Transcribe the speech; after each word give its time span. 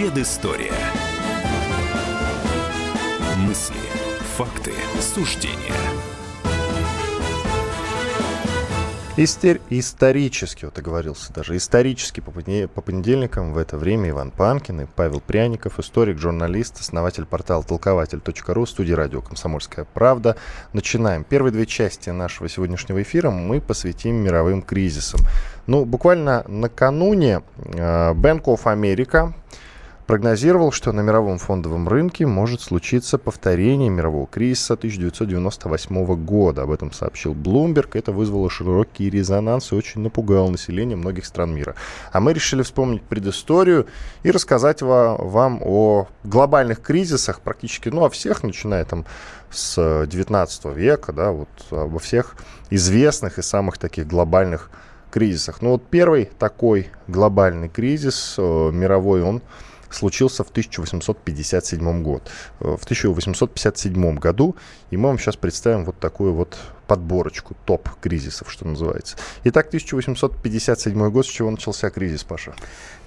Предыстория. 0.00 0.72
Мысли, 3.36 3.76
факты, 4.34 4.72
суждения. 4.98 5.74
Истер... 9.18 9.60
Исторически, 9.68 10.64
вот 10.64 10.78
оговорился 10.78 11.30
даже, 11.34 11.54
исторически 11.54 12.20
по, 12.20 12.30
по 12.30 12.80
понедельникам 12.80 13.52
в 13.52 13.58
это 13.58 13.76
время 13.76 14.08
Иван 14.08 14.30
Панкин 14.30 14.80
и 14.80 14.86
Павел 14.86 15.20
Пряников, 15.20 15.78
историк, 15.78 16.16
журналист, 16.16 16.80
основатель 16.80 17.26
портала 17.26 17.62
толкователь.ру, 17.62 18.64
студии 18.64 18.94
радио 18.94 19.20
«Комсомольская 19.20 19.86
правда». 19.92 20.36
Начинаем. 20.72 21.24
Первые 21.24 21.52
две 21.52 21.66
части 21.66 22.08
нашего 22.08 22.48
сегодняшнего 22.48 23.02
эфира 23.02 23.30
мы 23.30 23.60
посвятим 23.60 24.14
мировым 24.14 24.62
кризисам. 24.62 25.20
Ну, 25.66 25.84
буквально 25.84 26.42
накануне 26.48 27.42
э, 27.58 28.14
Bank 28.14 28.44
of 28.44 28.62
America 28.64 29.34
прогнозировал, 30.10 30.72
что 30.72 30.90
на 30.90 31.02
мировом 31.02 31.38
фондовом 31.38 31.86
рынке 31.86 32.26
может 32.26 32.60
случиться 32.60 33.16
повторение 33.16 33.90
мирового 33.90 34.26
кризиса 34.26 34.74
1998 34.74 36.24
года. 36.24 36.62
Об 36.62 36.72
этом 36.72 36.90
сообщил 36.90 37.32
Bloomberg. 37.32 37.90
Это 37.92 38.10
вызвало 38.10 38.50
широкий 38.50 39.08
резонанс 39.08 39.70
и 39.70 39.76
очень 39.76 40.00
напугало 40.00 40.50
население 40.50 40.96
многих 40.96 41.26
стран 41.26 41.54
мира. 41.54 41.76
А 42.10 42.18
мы 42.18 42.32
решили 42.32 42.62
вспомнить 42.62 43.02
предысторию 43.02 43.86
и 44.24 44.32
рассказать 44.32 44.82
вам 44.82 45.62
о 45.62 46.08
глобальных 46.24 46.82
кризисах, 46.82 47.40
практически, 47.40 47.88
ну, 47.88 48.04
о 48.04 48.10
всех, 48.10 48.42
начиная 48.42 48.84
там 48.84 49.06
с 49.48 50.06
19 50.08 50.64
века, 50.74 51.12
да, 51.12 51.30
вот 51.30 51.48
обо 51.70 52.00
всех 52.00 52.34
известных 52.68 53.38
и 53.38 53.42
самых 53.42 53.78
таких 53.78 54.08
глобальных 54.08 54.72
кризисах. 55.12 55.62
Ну 55.62 55.70
вот 55.70 55.86
первый 55.88 56.30
такой 56.36 56.88
глобальный 57.06 57.68
кризис 57.68 58.34
э, 58.38 58.70
мировой, 58.72 59.22
он 59.22 59.40
случился 59.90 60.44
в 60.44 60.50
1857 60.50 62.02
год. 62.02 62.30
Э, 62.60 62.76
в 62.76 62.84
1857 62.84 64.16
году, 64.16 64.56
и 64.90 64.96
мы 64.96 65.08
вам 65.08 65.18
сейчас 65.18 65.36
представим 65.36 65.84
вот 65.84 65.98
такую 65.98 66.34
вот 66.34 66.56
подборочку, 66.86 67.56
топ 67.66 67.88
кризисов, 68.00 68.50
что 68.50 68.66
называется. 68.66 69.16
Итак, 69.44 69.68
1857 69.68 71.10
год, 71.10 71.26
с 71.26 71.28
чего 71.28 71.50
начался 71.50 71.90
кризис, 71.90 72.24
Паша? 72.24 72.54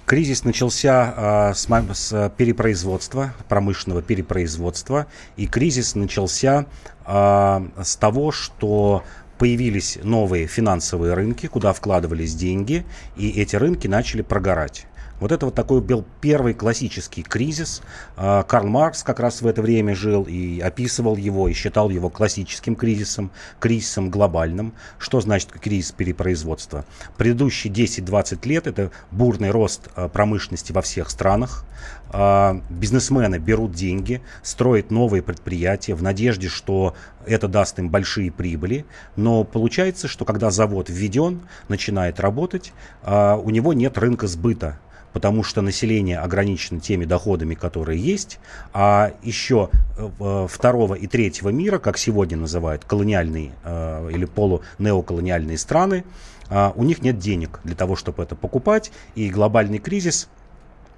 Кризис 0.06 0.44
начался 0.44 1.50
э, 1.50 1.54
с, 1.54 1.66
с 1.94 2.32
перепроизводства, 2.36 3.34
промышленного 3.48 4.02
перепроизводства, 4.02 5.06
и 5.36 5.46
кризис 5.46 5.94
начался 5.94 6.66
э, 7.06 7.68
с 7.82 7.96
того, 7.96 8.32
что 8.32 9.02
появились 9.38 9.98
новые 10.02 10.46
финансовые 10.46 11.14
рынки, 11.14 11.46
куда 11.46 11.72
вкладывались 11.72 12.34
деньги, 12.34 12.84
и 13.16 13.30
эти 13.30 13.56
рынки 13.56 13.86
начали 13.86 14.22
прогорать. 14.22 14.86
Вот 15.20 15.30
это 15.30 15.46
вот 15.46 15.54
такой 15.54 15.80
был 15.80 16.04
первый 16.20 16.54
классический 16.54 17.22
кризис. 17.22 17.82
А, 18.16 18.42
Карл 18.42 18.66
Маркс 18.66 19.02
как 19.02 19.20
раз 19.20 19.42
в 19.42 19.46
это 19.46 19.62
время 19.62 19.94
жил 19.94 20.24
и 20.24 20.60
описывал 20.60 21.16
его, 21.16 21.48
и 21.48 21.52
считал 21.52 21.90
его 21.90 22.10
классическим 22.10 22.74
кризисом, 22.74 23.30
кризисом 23.60 24.10
глобальным. 24.10 24.74
Что 24.98 25.20
значит 25.20 25.52
кризис 25.52 25.92
перепроизводства? 25.92 26.84
Предыдущие 27.16 27.72
10-20 27.72 28.48
лет 28.48 28.66
это 28.66 28.90
бурный 29.12 29.50
рост 29.50 29.88
а, 29.94 30.08
промышленности 30.08 30.72
во 30.72 30.82
всех 30.82 31.10
странах. 31.10 31.64
А, 32.10 32.60
бизнесмены 32.68 33.38
берут 33.38 33.72
деньги, 33.72 34.20
строят 34.42 34.90
новые 34.90 35.22
предприятия 35.22 35.94
в 35.94 36.02
надежде, 36.02 36.48
что 36.48 36.94
это 37.24 37.46
даст 37.46 37.78
им 37.78 37.88
большие 37.88 38.32
прибыли. 38.32 38.84
Но 39.14 39.44
получается, 39.44 40.08
что 40.08 40.24
когда 40.24 40.50
завод 40.50 40.90
введен, 40.90 41.42
начинает 41.68 42.20
работать, 42.20 42.72
у 43.02 43.50
него 43.50 43.72
нет 43.72 43.96
рынка 43.96 44.26
сбыта 44.26 44.78
потому 45.14 45.44
что 45.44 45.62
население 45.62 46.18
ограничено 46.18 46.80
теми 46.80 47.04
доходами, 47.04 47.54
которые 47.54 47.98
есть, 47.98 48.40
а 48.74 49.12
еще 49.22 49.70
э, 49.96 50.46
второго 50.50 50.94
и 50.94 51.06
третьего 51.06 51.50
мира, 51.50 51.78
как 51.78 51.96
сегодня 51.96 52.36
называют 52.36 52.84
колониальные 52.84 53.52
э, 53.62 54.10
или 54.12 54.24
полунеоколониальные 54.24 55.56
страны, 55.56 56.04
э, 56.50 56.72
у 56.74 56.82
них 56.82 57.00
нет 57.00 57.20
денег 57.20 57.60
для 57.62 57.76
того, 57.76 57.94
чтобы 57.94 58.24
это 58.24 58.34
покупать, 58.34 58.90
и 59.14 59.30
глобальный 59.30 59.78
кризис 59.78 60.28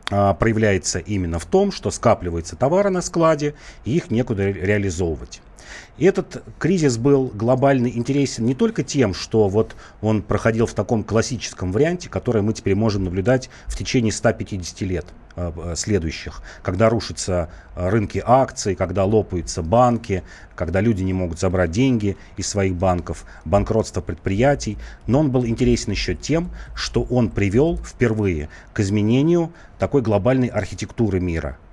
проявляется 0.08 1.00
именно 1.00 1.40
в 1.40 1.46
том, 1.46 1.72
что 1.72 1.90
скапливаются 1.90 2.54
товары 2.54 2.90
на 2.90 3.02
складе, 3.02 3.54
и 3.84 3.96
их 3.96 4.08
некуда 4.12 4.48
реализовывать. 4.48 5.42
И 5.98 6.04
этот 6.04 6.42
кризис 6.58 6.98
был 6.98 7.30
глобально 7.32 7.86
интересен 7.86 8.44
не 8.44 8.54
только 8.54 8.82
тем, 8.82 9.14
что 9.14 9.48
вот 9.48 9.74
он 10.02 10.22
проходил 10.22 10.66
в 10.66 10.74
таком 10.74 11.04
классическом 11.04 11.72
варианте, 11.72 12.08
который 12.08 12.42
мы 12.42 12.52
теперь 12.52 12.74
можем 12.74 13.04
наблюдать 13.04 13.48
в 13.66 13.76
течение 13.76 14.12
150 14.12 14.80
лет 14.82 15.06
э, 15.36 15.52
э, 15.56 15.74
следующих, 15.76 16.42
когда 16.62 16.90
рушатся 16.90 17.48
э, 17.74 17.88
рынки 17.88 18.22
акций, 18.24 18.74
когда 18.74 19.04
лопаются 19.04 19.62
банки, 19.62 20.22
когда 20.54 20.80
люди 20.80 21.02
не 21.02 21.12
могут 21.12 21.40
забрать 21.40 21.70
деньги 21.70 22.16
из 22.36 22.46
своих 22.46 22.74
банков, 22.74 23.24
банкротство 23.44 24.02
предприятий. 24.02 24.76
Но 25.06 25.20
он 25.20 25.30
был 25.30 25.46
интересен 25.46 25.92
еще 25.92 26.14
тем, 26.14 26.50
что 26.74 27.02
он 27.02 27.30
привел 27.30 27.78
впервые 27.78 28.50
к 28.74 28.80
изменению 28.80 29.52
такой 29.78 30.02
глобальной 30.02 30.48
архитектуры 30.48 31.20
мира– 31.20 31.58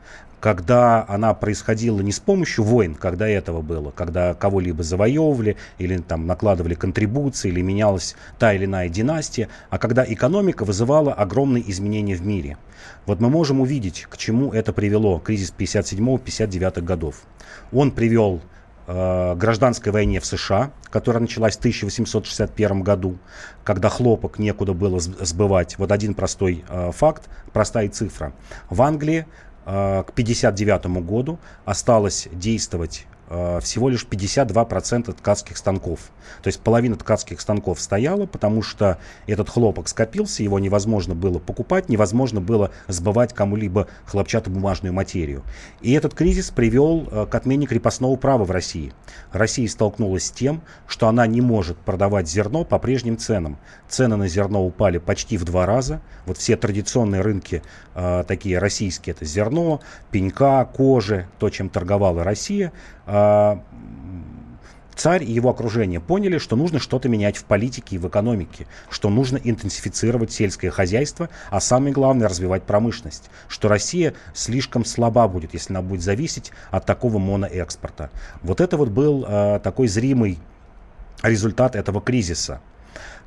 когда 0.44 1.06
она 1.08 1.34
происходила 1.34 2.02
не 2.02 2.12
с 2.12 2.20
помощью 2.20 2.66
войн, 2.66 2.96
когда 2.96 3.30
этого 3.30 3.62
было, 3.62 3.92
когда 3.92 4.34
кого-либо 4.34 4.84
завоевывали 4.84 5.56
или 5.78 5.96
там 6.00 6.28
накладывали 6.28 6.74
контрибуции, 6.74 7.48
или 7.48 7.62
менялась 7.62 8.18
та 8.40 8.54
или 8.54 8.66
иная 8.66 8.90
династия, 8.90 9.48
а 9.70 9.78
когда 9.78 10.04
экономика 10.06 10.66
вызывала 10.66 11.14
огромные 11.14 11.64
изменения 11.72 12.16
в 12.16 12.26
мире. 12.26 12.58
Вот 13.06 13.22
мы 13.22 13.30
можем 13.30 13.62
увидеть, 13.62 14.06
к 14.09 14.18
чему 14.18 14.52
это 14.52 14.74
привело, 14.74 15.18
кризис 15.20 15.54
57-59 15.58 16.81
годов. 16.81 17.22
Он 17.72 17.92
привел 17.92 18.42
э, 18.88 19.36
гражданской 19.36 19.94
войне 19.94 20.20
в 20.20 20.25
США, 20.25 20.72
которая 20.90 21.22
началась 21.22 21.56
в 21.56 21.60
1861 21.60 22.84
году, 22.84 23.18
когда 23.64 23.88
хлопок 23.88 24.40
некуда 24.40 24.74
было 24.74 25.00
сбывать. 25.00 25.78
Вот 25.78 25.94
один 25.94 26.14
простой 26.14 26.66
э, 26.68 26.92
факт, 26.92 27.30
простая 27.54 27.88
цифра. 27.88 28.34
В 28.70 28.81
Англии 28.81 29.25
к 29.66 30.09
1959 30.09 31.06
году 31.06 31.40
осталось 31.66 32.28
действовать 32.31 33.06
всего 33.61 33.89
лишь 33.89 34.05
52% 34.05 35.13
ткацких 35.13 35.57
станков. 35.57 36.11
То 36.41 36.47
есть 36.47 36.59
половина 36.59 36.95
ткацких 36.95 37.41
станков 37.41 37.79
стояла, 37.79 38.25
потому 38.25 38.61
что 38.61 38.97
этот 39.27 39.49
хлопок 39.49 39.88
скопился, 39.88 40.44
его 40.44 40.59
невозможно 40.59 41.16
было 41.16 41.39
покупать, 41.39 41.89
невозможно 41.89 42.41
было 42.41 42.71
сбывать 42.88 43.33
кому-либо 43.33 43.88
хлопчатобумажную 44.05 44.94
материю. 44.94 45.44
И 45.81 45.91
этот 45.94 46.13
кризис 46.13 46.49
привел 46.49 47.07
э, 47.11 47.25
к 47.29 47.35
отмене 47.35 47.66
крепостного 47.66 48.16
права 48.16 48.44
в 48.44 48.51
России. 48.51 48.94
Россия 49.31 49.67
столкнулась 49.67 50.25
с 50.25 50.31
тем, 50.31 50.61
что 50.88 51.07
она 51.07 51.27
не 51.27 51.41
может 51.41 51.77
продавать 51.77 52.29
зерно 52.29 52.63
по 52.63 52.79
прежним 52.79 53.17
ценам. 53.17 53.57
Цены 53.88 54.15
на 54.15 54.27
зерно 54.27 54.65
упали 54.65 54.97
почти 54.97 55.38
в 55.38 55.44
два 55.44 55.65
раза. 55.65 56.01
Вот 56.25 56.38
все 56.38 56.55
традиционные 56.55 57.21
рынки, 57.21 57.61
э, 57.95 58.23
такие 58.27 58.57
российские, 58.57 59.13
это 59.13 59.25
зерно, 59.25 59.81
пенька, 60.11 60.65
кожи, 60.65 61.27
то, 61.39 61.50
чем 61.50 61.69
торговала 61.69 62.23
Россия, 62.23 62.71
царь 64.95 65.23
и 65.23 65.31
его 65.31 65.50
окружение 65.50 66.00
поняли, 66.00 66.38
что 66.38 66.56
нужно 66.56 66.79
что-то 66.79 67.09
менять 67.09 67.38
в 67.38 67.45
политике 67.45 67.95
и 67.95 68.00
в 68.00 68.07
экономике, 68.07 68.67
что 68.89 69.09
нужно 69.09 69.38
интенсифицировать 69.38 70.31
сельское 70.31 70.69
хозяйство, 70.69 71.29
а 71.50 71.59
самое 71.59 71.94
главное 71.94 72.28
развивать 72.28 72.63
промышленность, 72.63 73.29
что 73.47 73.67
Россия 73.67 74.13
слишком 74.33 74.85
слаба 74.85 75.28
будет, 75.28 75.53
если 75.53 75.73
она 75.73 75.81
будет 75.81 76.01
зависеть 76.01 76.51
от 76.72 76.85
такого 76.85 77.17
моноэкспорта. 77.17 78.09
Вот 78.41 78.62
это 78.62 78.78
вот 78.78 78.89
был 78.89 79.25
э, 79.28 79.59
такой 79.63 79.88
зримый 79.88 80.39
результат 81.22 81.75
этого 81.75 82.01
кризиса. 82.01 82.62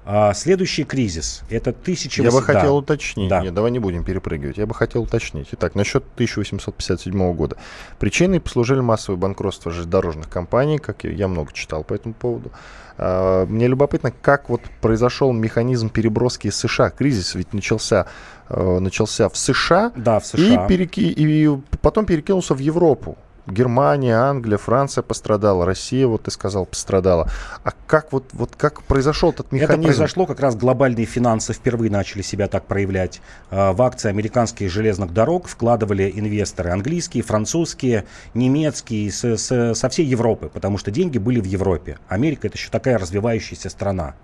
А, 0.09 0.33
следующий 0.35 0.85
кризис– 0.85 1.43
это 1.51 1.71
1800... 1.71 2.25
Я 2.25 2.31
бы 2.31 2.41
хотел 2.41 2.63
да. 2.63 2.73
уточнить. 2.75 3.29
Да. 3.29 3.41
Нет, 3.43 3.53
давай 3.53 3.73
не 3.73 3.81
будем 3.81 4.05
перепрыгивать. 4.05 4.57
Я 4.57 4.65
бы 4.65 4.73
хотел 4.73 5.03
уточнить. 5.03 5.49
Итак, 5.51 5.75
насчет 5.75 6.05
1857 6.15 7.35
года. 7.35 7.57
Причиной 7.99 8.39
послужили 8.39 8.79
массовые 8.79 9.19
банкротства 9.19 9.73
железнодорожных 9.73 10.29
компаний, 10.29 10.79
как 10.79 11.03
я 11.03 11.27
много 11.27 11.53
читал 11.53 11.83
по 11.83 11.93
этому 11.93 12.15
поводу. 12.15 12.53
А, 12.99 13.47
мне 13.47 13.67
любопытно, 13.67 14.13
как 14.13 14.49
вот 14.49 14.61
произошел 14.81 15.33
механизм 15.33 15.89
переброски 15.89 16.47
из 16.47 16.57
США. 16.57 16.91
Кризис 16.91 17.35
ведь 17.35 17.53
начался, 17.53 18.07
э, 18.49 18.79
начался 18.79 19.29
в 19.29 19.37
США, 19.37 19.91
да, 19.97 20.21
в 20.21 20.27
США. 20.27 20.67
И, 20.67 20.69
переки... 20.69 21.01
и 21.01 21.59
потом 21.83 22.07
перекинулся 22.07 22.55
в 22.55 22.59
Европу. 22.59 23.19
Германия, 23.47 24.15
Англия, 24.15 24.59
Франция 24.59 25.03
пострадала, 25.03 25.65
Россия, 25.65 26.07
вот 26.07 26.25
ты 26.25 26.31
сказал, 26.31 26.67
пострадала. 26.67 27.31
А 27.63 27.71
как 27.87 28.13
вот, 28.13 28.25
вот 28.33 28.57
как 28.57 28.83
произошел 28.83 29.31
этот 29.31 29.53
механизм? 29.53 29.81
Это 29.81 29.83
произошло 29.83 30.27
как 30.27 30.41
раз 30.41 30.57
глобальные 30.57 31.07
финансы 31.07 31.53
впервые 31.53 31.91
начали 31.91 32.23
себя 32.23 32.49
так 32.49 32.67
проявлять. 32.67 33.21
А, 33.51 33.73
в 33.73 33.83
акции 33.83 34.09
американских 34.09 34.71
железных 34.71 35.13
дорог 35.13 35.49
вкладывали 35.49 36.13
инвесторы 36.15 36.71
английские, 36.71 37.23
французские, 37.23 38.05
немецкие, 38.35 39.11
с, 39.11 39.25
с, 39.37 39.75
со 39.75 39.89
всей 39.89 40.07
Европы, 40.07 40.51
потому 40.53 40.79
что 40.79 40.91
деньги 40.91 41.19
были 41.19 41.41
в 41.41 41.45
Европе. 41.45 41.99
Америка 42.09 42.49
это 42.49 42.57
еще 42.57 42.71
такая 42.71 42.99
развивающаяся 42.99 43.71
страна. 43.71 44.15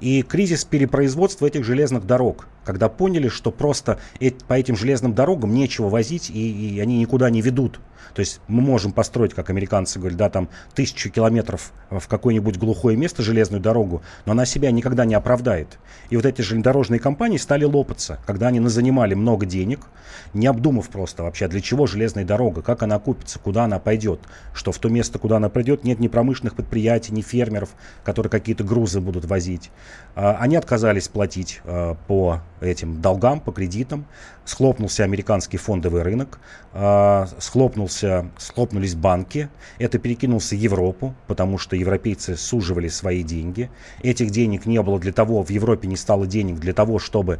И 0.00 0.22
кризис 0.22 0.64
перепроизводства 0.64 1.46
этих 1.46 1.64
железных 1.64 2.06
дорог, 2.06 2.46
когда 2.64 2.88
поняли, 2.88 3.28
что 3.28 3.50
просто 3.50 3.98
по 4.46 4.54
этим 4.54 4.76
железным 4.76 5.14
дорогам 5.14 5.52
нечего 5.52 5.88
возить, 5.88 6.30
и, 6.30 6.76
и 6.76 6.80
они 6.80 6.98
никуда 6.98 7.30
не 7.30 7.40
ведут. 7.40 7.80
То 8.14 8.20
есть 8.20 8.40
мы 8.48 8.62
можем 8.62 8.92
построить, 8.92 9.34
как 9.34 9.50
американцы 9.50 9.98
говорят, 9.98 10.18
да, 10.18 10.30
там 10.30 10.48
тысячу 10.74 11.10
километров 11.10 11.72
в 11.90 12.06
какое-нибудь 12.08 12.56
глухое 12.56 12.96
место 12.96 13.22
железную 13.22 13.60
дорогу, 13.60 14.02
но 14.24 14.32
она 14.32 14.44
себя 14.44 14.70
никогда 14.70 15.04
не 15.04 15.14
оправдает. 15.14 15.78
И 16.10 16.16
вот 16.16 16.24
эти 16.24 16.42
железнодорожные 16.42 17.00
компании 17.00 17.36
стали 17.36 17.64
лопаться, 17.64 18.18
когда 18.26 18.48
они 18.48 18.60
занимали 18.68 19.14
много 19.14 19.46
денег, 19.46 19.86
не 20.34 20.46
обдумав 20.46 20.88
просто 20.88 21.22
вообще, 21.22 21.48
для 21.48 21.60
чего 21.60 21.86
железная 21.86 22.24
дорога, 22.24 22.62
как 22.62 22.82
она 22.82 22.96
окупится, 22.96 23.38
куда 23.38 23.64
она 23.64 23.78
пойдет, 23.78 24.20
что 24.52 24.72
в 24.72 24.78
то 24.78 24.88
место, 24.88 25.18
куда 25.18 25.36
она 25.36 25.48
пойдет, 25.48 25.84
нет 25.84 26.00
ни 26.00 26.08
промышленных 26.08 26.54
предприятий, 26.54 27.12
ни 27.12 27.22
фермеров, 27.22 27.70
которые 28.04 28.30
какие-то 28.30 28.64
грузы 28.64 29.00
будут 29.00 29.26
возить. 29.26 29.70
А, 30.18 30.36
они 30.40 30.56
отказались 30.56 31.06
платить 31.06 31.60
а, 31.64 31.96
по 32.08 32.40
этим 32.60 33.00
долгам, 33.00 33.38
по 33.38 33.52
кредитам, 33.52 34.04
схлопнулся 34.44 35.04
американский 35.04 35.58
фондовый 35.58 36.02
рынок, 36.02 36.40
а, 36.72 37.28
схлопнулся, 37.38 38.28
схлопнулись 38.36 38.96
банки, 38.96 39.48
это 39.78 40.00
перекинулся 40.00 40.56
в 40.56 40.58
Европу, 40.58 41.14
потому 41.28 41.56
что 41.56 41.76
европейцы 41.76 42.36
суживали 42.36 42.88
свои 42.88 43.22
деньги. 43.22 43.70
Этих 44.02 44.30
денег 44.30 44.66
не 44.66 44.82
было 44.82 44.98
для 44.98 45.12
того, 45.12 45.44
в 45.44 45.50
Европе 45.50 45.86
не 45.86 45.96
стало 45.96 46.26
денег 46.26 46.58
для 46.58 46.72
того, 46.72 46.98
чтобы 46.98 47.38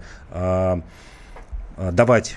давать 1.77 2.37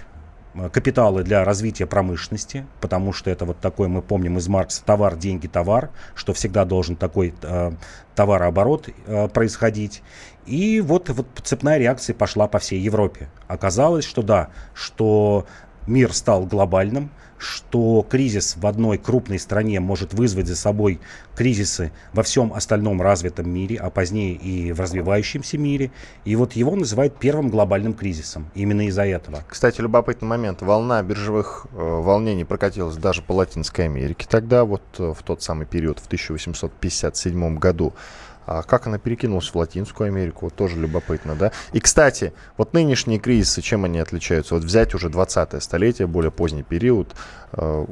капиталы 0.72 1.24
для 1.24 1.44
развития 1.44 1.86
промышленности, 1.86 2.66
потому 2.82 3.14
что 3.14 3.30
это 3.30 3.46
вот 3.46 3.60
такой, 3.60 3.88
мы 3.88 4.02
помним 4.02 4.38
из 4.38 4.48
Маркса, 4.48 4.84
товар, 4.84 5.16
деньги, 5.16 5.48
товар, 5.48 5.90
что 6.16 6.34
всегда 6.34 6.66
должен 6.66 6.96
такой 6.96 7.34
э, 7.42 7.72
товарооборот 8.16 8.90
э, 9.08 9.28
происходить. 9.30 10.04
И 10.46 10.82
вот, 10.82 11.10
вот 11.10 11.28
цепная 11.44 11.78
реакция 11.78 12.14
пошла 12.14 12.48
по 12.48 12.60
всей 12.60 12.80
Европе. 12.80 13.30
Оказалось, 13.48 14.06
что 14.06 14.22
да, 14.22 14.50
что 14.74 15.46
мир 15.88 16.14
стал 16.14 16.46
глобальным, 16.46 17.12
что 17.42 18.06
кризис 18.08 18.56
в 18.56 18.68
одной 18.68 18.98
крупной 18.98 19.40
стране 19.40 19.80
может 19.80 20.14
вызвать 20.14 20.48
за 20.48 20.56
собой 20.56 21.00
кризисы 21.36 21.92
во 22.14 22.22
всем 22.22 22.54
остальном 22.54 23.02
развитом 23.02 23.50
мире, 23.50 23.78
а 23.78 23.90
позднее 23.90 24.34
и 24.34 24.72
в 24.72 24.80
развивающемся 24.80 25.58
мире. 25.58 25.92
И 26.24 26.36
вот 26.36 26.54
его 26.54 26.76
называют 26.76 27.18
первым 27.18 27.50
глобальным 27.50 27.94
кризисом. 27.94 28.52
Именно 28.54 28.88
из-за 28.88 29.06
этого. 29.06 29.44
Кстати, 29.48 29.82
любопытный 29.82 30.28
момент. 30.28 30.62
Волна 30.62 31.02
биржевых 31.02 31.66
э, 31.72 31.78
волнений 31.78 32.46
прокатилась 32.46 32.96
даже 32.98 33.24
по 33.24 33.34
Латинской 33.34 33.86
Америке. 33.86 34.28
Тогда, 34.30 34.64
вот 34.64 34.84
э, 35.00 35.14
в 35.18 35.24
тот 35.24 35.42
самый 35.42 35.66
период, 35.66 36.00
в 36.00 36.06
1857 36.06 37.58
году, 37.58 37.94
а 38.52 38.64
как 38.64 38.88
она 38.88 38.98
перекинулась 38.98 39.48
в 39.48 39.56
Латинскую 39.56 40.08
Америку, 40.08 40.46
вот 40.46 40.56
тоже 40.56 40.78
любопытно, 40.78 41.36
да? 41.36 41.52
И, 41.72 41.80
кстати, 41.80 42.34
вот 42.58 42.74
нынешние 42.74 43.18
кризисы, 43.18 43.62
чем 43.62 43.86
они 43.86 44.00
отличаются? 44.00 44.56
Вот 44.56 44.64
взять 44.64 44.94
уже 44.94 45.08
20-е 45.08 45.62
столетие, 45.62 46.08
более 46.08 46.32
поздний 46.32 46.64
период, 46.64 47.16
э, 47.54 47.86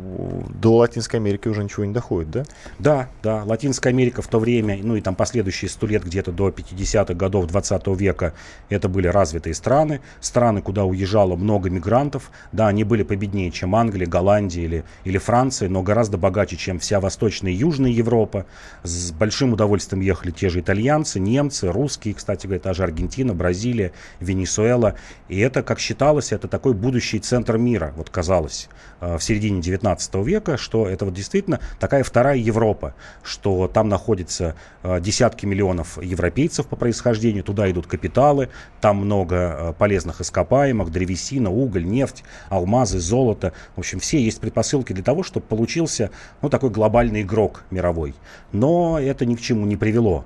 до 0.49 0.75
Латинской 0.75 1.19
Америки 1.19 1.47
уже 1.47 1.63
ничего 1.63 1.85
не 1.85 1.93
доходит, 1.93 2.31
да? 2.31 2.43
Да, 2.77 3.09
да. 3.23 3.43
Латинская 3.45 3.89
Америка 3.89 4.21
в 4.21 4.27
то 4.27 4.37
время, 4.39 4.77
ну 4.83 4.97
и 4.97 5.01
там 5.01 5.15
последующие 5.15 5.69
сто 5.69 5.87
лет, 5.87 6.03
где-то 6.03 6.33
до 6.33 6.49
50-х 6.49 7.13
годов 7.13 7.47
20 7.47 7.87
века, 7.97 8.33
это 8.67 8.89
были 8.89 9.07
развитые 9.07 9.53
страны, 9.53 10.01
страны, 10.19 10.61
куда 10.61 10.83
уезжало 10.83 11.37
много 11.37 11.69
мигрантов. 11.69 12.31
Да, 12.51 12.67
они 12.67 12.83
были 12.83 13.03
победнее, 13.03 13.51
чем 13.51 13.75
Англия, 13.75 14.07
Голландия 14.07 14.63
или, 14.65 14.83
или 15.05 15.17
Франция, 15.17 15.69
но 15.69 15.83
гораздо 15.83 16.17
богаче, 16.17 16.57
чем 16.57 16.79
вся 16.79 16.99
Восточная 16.99 17.53
и 17.53 17.55
Южная 17.55 17.91
Европа. 17.91 18.45
С 18.83 19.11
большим 19.11 19.53
удовольствием 19.53 20.01
ехали 20.01 20.31
те 20.31 20.48
же 20.49 20.59
итальянцы, 20.59 21.19
немцы, 21.19 21.71
русские, 21.71 22.13
кстати 22.13 22.47
говоря, 22.47 22.61
та 22.61 22.73
же 22.73 22.83
Аргентина, 22.83 23.33
Бразилия, 23.33 23.91
Венесуэла. 24.19 24.95
И 25.27 25.39
это, 25.39 25.63
как 25.63 25.79
считалось, 25.79 26.31
это 26.31 26.47
такой 26.47 26.73
будущий 26.73 27.19
центр 27.19 27.57
мира, 27.57 27.93
вот 27.95 28.09
казалось, 28.09 28.69
э, 29.01 29.17
в 29.17 29.23
середине 29.23 29.61
19 29.61 30.15
века, 30.15 30.57
что 30.57 30.87
это 30.87 31.05
вот 31.05 31.13
действительно 31.13 31.59
такая 31.79 32.03
вторая 32.03 32.37
Европа, 32.37 32.95
что 33.23 33.67
там 33.67 33.89
находится 33.89 34.55
э, 34.83 34.99
десятки 35.01 35.45
миллионов 35.45 36.01
европейцев 36.01 36.67
по 36.67 36.75
происхождению, 36.75 37.43
туда 37.43 37.69
идут 37.69 37.87
капиталы, 37.87 38.49
там 38.81 38.97
много 38.97 39.35
э, 39.35 39.73
полезных 39.77 40.21
ископаемых, 40.21 40.91
древесина, 40.91 41.49
уголь, 41.49 41.85
нефть, 41.85 42.23
алмазы, 42.49 42.99
золото. 42.99 43.53
В 43.75 43.79
общем, 43.79 43.99
все 43.99 44.21
есть 44.21 44.39
предпосылки 44.39 44.93
для 44.93 45.03
того, 45.03 45.23
чтобы 45.23 45.45
получился 45.45 46.11
ну, 46.41 46.49
такой 46.49 46.69
глобальный 46.69 47.21
игрок 47.21 47.63
мировой. 47.71 48.15
Но 48.51 48.99
это 48.99 49.25
ни 49.25 49.35
к 49.35 49.41
чему 49.41 49.65
не 49.65 49.77
привело. 49.77 50.25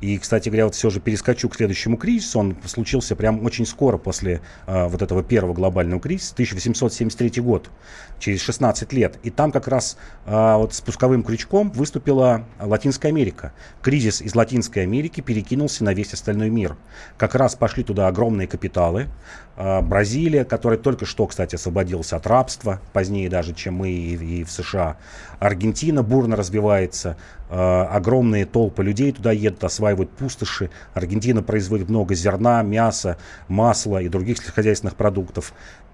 И, 0.00 0.18
кстати 0.18 0.48
говоря, 0.48 0.66
вот 0.66 0.74
все 0.74 0.90
же 0.90 1.00
перескочу 1.00 1.48
к 1.48 1.56
следующему 1.56 1.96
кризису. 1.96 2.40
Он 2.40 2.56
случился 2.64 3.16
прям 3.16 3.44
очень 3.44 3.66
скоро 3.66 3.98
после 3.98 4.40
э, 4.66 4.88
вот 4.88 5.02
этого 5.02 5.22
первого 5.22 5.54
глобального 5.54 6.00
кризиса, 6.00 6.32
1873 6.34 7.42
год, 7.42 7.70
через 8.18 8.40
16 8.42 8.92
лет. 8.92 9.18
И 9.22 9.30
там 9.30 9.52
как 9.52 9.68
раз 9.68 9.96
э, 10.26 10.54
вот 10.56 10.74
спусковым 10.74 11.22
крючком 11.22 11.70
выступила 11.70 12.44
Латинская 12.60 13.08
Америка. 13.08 13.52
Кризис 13.82 14.20
из 14.20 14.34
Латинской 14.34 14.82
Америки 14.82 15.20
перекинулся 15.20 15.84
на 15.84 15.94
весь 15.94 16.12
остальной 16.12 16.50
мир. 16.50 16.76
Как 17.16 17.34
раз 17.34 17.54
пошли 17.54 17.82
туда 17.82 18.08
огромные 18.08 18.46
капиталы. 18.46 19.08
Э, 19.56 19.80
Бразилия, 19.80 20.44
которая 20.44 20.78
только 20.78 21.06
что, 21.06 21.26
кстати, 21.26 21.54
освободилась 21.54 22.12
от 22.12 22.26
рабства, 22.26 22.80
позднее 22.92 23.28
даже, 23.28 23.54
чем 23.54 23.74
мы 23.74 23.90
и, 23.90 24.40
и 24.40 24.44
в 24.44 24.50
США. 24.50 24.96
Аргентина 25.38 26.02
бурно 26.02 26.36
развивается. 26.36 27.16
Э, 27.48 27.82
огромные 27.90 28.44
толпы 28.44 28.82
людей 28.82 29.12
туда 29.12 29.32
едут, 29.32 29.64
осваивают 29.64 29.85
пустоши. 30.10 30.70
Аргентина 30.94 31.42
производит 31.42 31.88
много 31.88 32.14
зерна, 32.14 32.62
мяса, 32.62 33.18
масла 33.48 34.02
и 34.02 34.08
других 34.08 34.38
сельскохозяйственных 34.38 34.96
продуктов. 34.96 35.52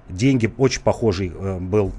Деньги 0.09 0.53
очень 0.56 0.83
похожий 0.83 1.33
э, 1.35 1.59
был 1.59 1.93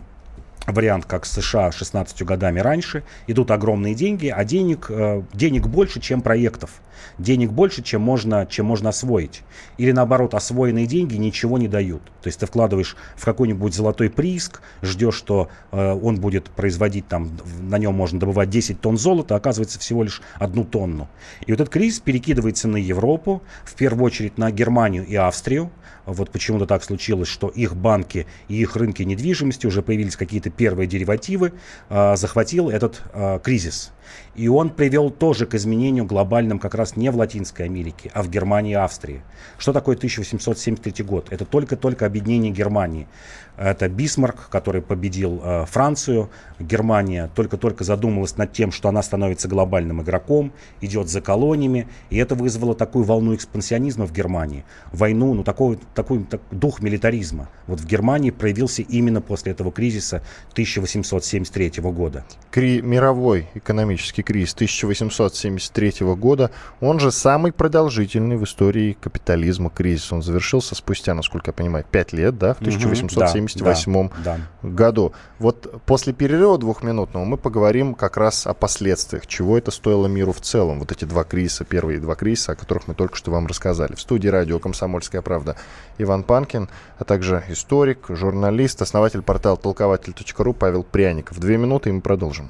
вариант, 0.67 1.05
как 1.05 1.25
США 1.25 1.71
16 1.71 2.23
годами 2.23 2.59
раньше. 2.59 3.03
Идут 3.27 3.51
огромные 3.51 3.95
деньги, 3.95 4.27
а 4.27 4.43
денег, 4.43 4.87
э, 4.89 5.23
денег 5.33 5.67
больше, 5.67 5.99
чем 5.99 6.21
проектов. 6.21 6.81
Денег 7.17 7.51
больше, 7.51 7.81
чем 7.83 8.01
можно, 8.01 8.45
чем 8.45 8.65
можно 8.65 8.89
освоить. 8.89 9.41
Или 9.77 9.91
наоборот, 9.91 10.33
освоенные 10.33 10.85
деньги 10.85 11.15
ничего 11.15 11.57
не 11.57 11.67
дают. 11.67 12.01
То 12.21 12.27
есть 12.27 12.39
ты 12.39 12.45
вкладываешь 12.45 12.95
в 13.15 13.25
какой-нибудь 13.25 13.73
золотой 13.73 14.09
прииск, 14.09 14.61
ждешь, 14.81 15.15
что 15.15 15.49
э, 15.71 15.93
он 15.93 16.19
будет 16.19 16.45
производить, 16.45 17.07
там, 17.07 17.31
на 17.61 17.77
нем 17.77 17.93
можно 17.93 18.19
добывать 18.19 18.49
10 18.49 18.79
тонн 18.79 18.97
золота, 18.97 19.35
а 19.35 19.37
оказывается 19.37 19.79
всего 19.79 20.03
лишь 20.03 20.21
одну 20.35 20.63
тонну. 20.63 21.09
И 21.45 21.51
вот 21.51 21.59
этот 21.59 21.73
кризис 21.73 21.99
перекидывается 21.99 22.67
на 22.67 22.77
Европу, 22.77 23.41
в 23.65 23.75
первую 23.75 24.05
очередь 24.05 24.37
на 24.37 24.51
Германию 24.51 25.05
и 25.05 25.15
Австрию. 25.15 25.71
Вот 26.05 26.29
почему-то 26.31 26.65
так 26.65 26.83
случилось, 26.83 27.27
что 27.27 27.47
их 27.47 27.75
банки 27.75 28.27
и 28.47 28.55
их 28.55 28.75
рынки 28.75 29.03
недвижимости 29.03 29.65
уже 29.65 29.81
появились 29.81 30.15
какие-то 30.15 30.49
первые 30.49 30.87
деривативы, 30.87 31.53
э, 31.89 32.15
захватил 32.15 32.69
этот 32.69 33.01
э, 33.13 33.39
кризис. 33.43 33.91
И 34.35 34.47
он 34.47 34.69
привел 34.69 35.09
тоже 35.09 35.45
к 35.45 35.55
изменению 35.55 36.05
глобальным 36.05 36.59
как 36.59 36.75
раз 36.75 36.95
не 36.95 37.09
в 37.11 37.17
Латинской 37.17 37.65
Америке, 37.65 38.11
а 38.13 38.23
в 38.23 38.29
Германии 38.29 38.71
и 38.71 38.75
Австрии. 38.75 39.21
Что 39.57 39.73
такое 39.73 39.95
1873 39.95 41.05
год? 41.05 41.27
Это 41.31 41.45
только-только 41.45 42.05
объединение 42.05 42.51
Германии. 42.51 43.07
Это 43.55 43.87
Бисмарк, 43.87 44.49
который 44.49 44.81
победил 44.81 45.39
э, 45.43 45.65
Францию. 45.65 46.29
Германия 46.59 47.29
только-только 47.35 47.83
задумалась 47.83 48.35
над 48.37 48.51
тем, 48.51 48.71
что 48.71 48.89
она 48.89 49.03
становится 49.03 49.47
глобальным 49.47 50.01
игроком, 50.01 50.51
идет 50.81 51.07
за 51.07 51.21
колониями. 51.21 51.87
И 52.09 52.17
это 52.17 52.33
вызвало 52.33 52.73
такую 52.73 53.05
волну 53.05 53.35
экспансионизма 53.35 54.07
в 54.07 54.11
Германии. 54.11 54.65
Войну, 54.91 55.35
ну 55.35 55.43
такой, 55.43 55.77
такой 55.93 56.23
так, 56.23 56.41
дух 56.49 56.81
милитаризма. 56.81 57.49
Вот 57.67 57.79
в 57.79 57.85
Германии 57.85 58.31
проявился 58.31 58.81
именно 58.81 59.21
после 59.21 59.51
этого 59.51 59.71
кризиса 59.71 60.23
1873 60.53 61.73
года. 61.83 62.25
Кри 62.49 62.81
мировой 62.81 63.47
экономический 63.53 63.92
экономический 63.93 64.23
кризис 64.23 64.53
1873 64.53 65.93
года, 66.15 66.51
он 66.81 66.99
же 66.99 67.11
самый 67.11 67.51
продолжительный 67.51 68.37
в 68.37 68.43
истории 68.43 68.97
капитализма 68.99 69.69
кризис. 69.69 70.11
Он 70.11 70.21
завершился 70.21 70.75
спустя, 70.75 71.13
насколько 71.13 71.49
я 71.49 71.53
понимаю, 71.53 71.85
5 71.89 72.13
лет, 72.13 72.37
да, 72.37 72.53
в 72.53 72.61
1878 72.61 74.09
да, 74.23 74.37
да, 74.37 74.67
году. 74.67 75.13
Вот 75.39 75.81
после 75.85 76.13
перерыва 76.13 76.57
двухминутного 76.57 77.25
мы 77.25 77.37
поговорим 77.37 77.93
как 77.93 78.17
раз 78.17 78.47
о 78.47 78.53
последствиях, 78.53 79.27
чего 79.27 79.57
это 79.57 79.71
стоило 79.71 80.07
миру 80.07 80.33
в 80.33 80.41
целом. 80.41 80.79
Вот 80.79 80.91
эти 80.91 81.05
два 81.05 81.23
кризиса, 81.23 81.63
первые 81.63 81.99
два 81.99 82.15
кризиса, 82.15 82.53
о 82.53 82.55
которых 82.55 82.87
мы 82.87 82.95
только 82.95 83.15
что 83.15 83.31
вам 83.31 83.47
рассказали. 83.47 83.95
В 83.95 84.01
студии 84.01 84.27
радио 84.27 84.59
«Комсомольская 84.59 85.21
правда» 85.21 85.55
Иван 85.97 86.23
Панкин, 86.23 86.69
а 86.97 87.03
также 87.03 87.43
историк, 87.49 88.05
журналист, 88.09 88.81
основатель 88.81 89.21
портала 89.21 89.57
толкователь.ру 89.57 90.53
Павел 90.53 90.83
Пряников. 90.83 91.39
Две 91.39 91.57
минуты, 91.57 91.89
и 91.89 91.91
мы 91.91 92.01
продолжим. 92.01 92.49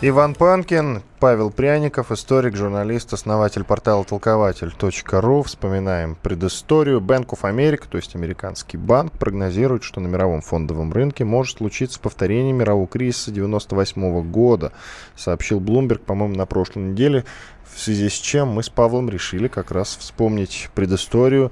Иван 0.00 0.36
Панкин, 0.36 1.02
Павел 1.18 1.50
Пряников, 1.50 2.12
историк, 2.12 2.54
журналист, 2.54 3.12
основатель 3.12 3.64
портала 3.64 4.04
толкователь.ру. 4.04 5.42
Вспоминаем 5.42 6.14
предысторию. 6.14 7.00
Bank 7.00 7.30
of 7.30 7.40
America, 7.42 7.82
то 7.90 7.96
есть 7.96 8.14
американский 8.14 8.76
банк, 8.76 9.10
прогнозирует, 9.14 9.82
что 9.82 9.98
на 9.98 10.06
мировом 10.06 10.40
фондовом 10.40 10.92
рынке 10.92 11.24
может 11.24 11.58
случиться 11.58 11.98
повторение 11.98 12.52
мирового 12.52 12.86
кризиса 12.86 13.32
98 13.32 14.30
года, 14.30 14.70
сообщил 15.16 15.58
Bloomberg, 15.58 15.98
по-моему, 15.98 16.36
на 16.36 16.46
прошлой 16.46 16.84
неделе, 16.84 17.24
в 17.64 17.80
связи 17.80 18.08
с 18.08 18.14
чем 18.14 18.50
мы 18.50 18.62
с 18.62 18.68
Павлом 18.68 19.10
решили 19.10 19.48
как 19.48 19.72
раз 19.72 19.96
вспомнить 19.96 20.70
предысторию 20.76 21.50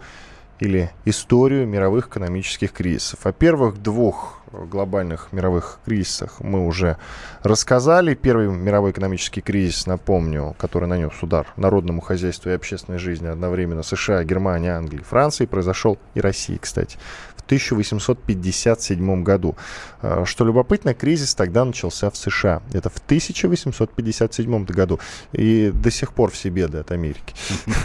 или 0.60 0.90
историю 1.04 1.66
мировых 1.66 2.08
экономических 2.08 2.72
кризисов. 2.72 3.26
О 3.26 3.32
первых 3.32 3.82
двух 3.82 4.40
глобальных 4.52 5.28
мировых 5.32 5.80
кризисах 5.84 6.40
мы 6.40 6.66
уже 6.66 6.96
рассказали. 7.42 8.14
Первый 8.14 8.48
мировой 8.48 8.92
экономический 8.92 9.40
кризис, 9.40 9.86
напомню, 9.86 10.54
который 10.58 10.88
нанес 10.88 11.12
удар 11.20 11.46
народному 11.56 12.00
хозяйству 12.00 12.50
и 12.50 12.54
общественной 12.54 12.98
жизни 12.98 13.26
одновременно 13.26 13.82
США, 13.82 14.24
Германии, 14.24 14.70
Англии, 14.70 15.02
Франции, 15.02 15.46
произошел 15.46 15.98
и 16.14 16.20
России, 16.20 16.58
кстати, 16.60 16.98
1857 17.46 19.22
году. 19.22 19.56
А, 20.02 20.24
что 20.24 20.44
любопытно, 20.44 20.94
кризис 20.94 21.34
тогда 21.34 21.64
начался 21.64 22.10
в 22.10 22.16
США. 22.16 22.62
Это 22.72 22.90
в 22.90 22.98
1857 22.98 24.64
году. 24.64 25.00
И 25.32 25.70
до 25.72 25.90
сих 25.90 26.12
пор 26.12 26.30
все 26.30 26.50
беды 26.50 26.78
от 26.78 26.90
Америки. 26.90 27.34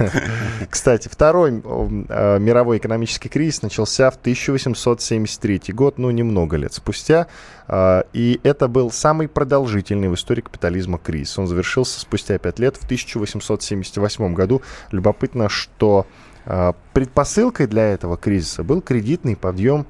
Кстати, 0.69 1.07
второй 1.07 1.61
а, 1.63 2.37
мировой 2.37 2.77
экономический 2.77 3.29
кризис 3.29 3.61
начался 3.61 4.11
в 4.11 4.15
1873 4.15 5.61
год, 5.73 5.97
ну, 5.97 6.11
немного 6.11 6.57
лет 6.57 6.73
спустя. 6.73 7.27
А, 7.67 8.05
и 8.13 8.39
это 8.43 8.67
был 8.67 8.91
самый 8.91 9.27
продолжительный 9.27 10.09
в 10.09 10.15
истории 10.15 10.41
капитализма 10.41 10.97
кризис. 10.97 11.37
Он 11.37 11.47
завершился 11.47 11.99
спустя 11.99 12.37
5 12.37 12.59
лет 12.59 12.77
в 12.77 12.85
1878 12.85 14.33
году. 14.33 14.61
Любопытно, 14.91 15.49
что 15.49 16.07
предпосылкой 16.93 17.67
для 17.67 17.83
этого 17.89 18.17
кризиса 18.17 18.63
был 18.63 18.81
кредитный 18.81 19.35
подъем 19.35 19.85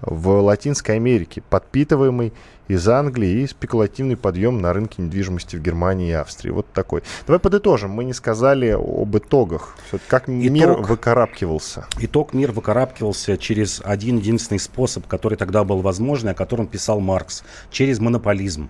в 0.00 0.28
Латинской 0.40 0.96
Америке, 0.96 1.42
подпитываемый 1.48 2.32
из 2.68 2.88
Англии 2.88 3.42
и 3.42 3.46
спекулятивный 3.46 4.16
подъем 4.16 4.60
на 4.60 4.72
рынке 4.72 5.02
недвижимости 5.02 5.56
в 5.56 5.62
Германии 5.62 6.10
и 6.10 6.12
Австрии. 6.12 6.50
Вот 6.50 6.66
такой. 6.72 7.02
Давай 7.26 7.38
подытожим. 7.38 7.90
Мы 7.90 8.04
не 8.04 8.12
сказали 8.12 8.70
об 8.70 9.16
итогах. 9.16 9.76
Как 10.08 10.24
Итог, 10.24 10.28
мир 10.28 10.72
выкарабкивался. 10.72 11.86
Итог 12.00 12.34
мир 12.34 12.52
выкарабкивался 12.52 13.38
через 13.38 13.80
один 13.84 14.18
единственный 14.18 14.58
способ, 14.58 15.06
который 15.06 15.38
тогда 15.38 15.64
был 15.64 15.80
возможен, 15.80 16.28
о 16.28 16.34
котором 16.34 16.66
писал 16.66 17.00
Маркс. 17.00 17.44
Через 17.70 18.00
монополизм 18.00 18.68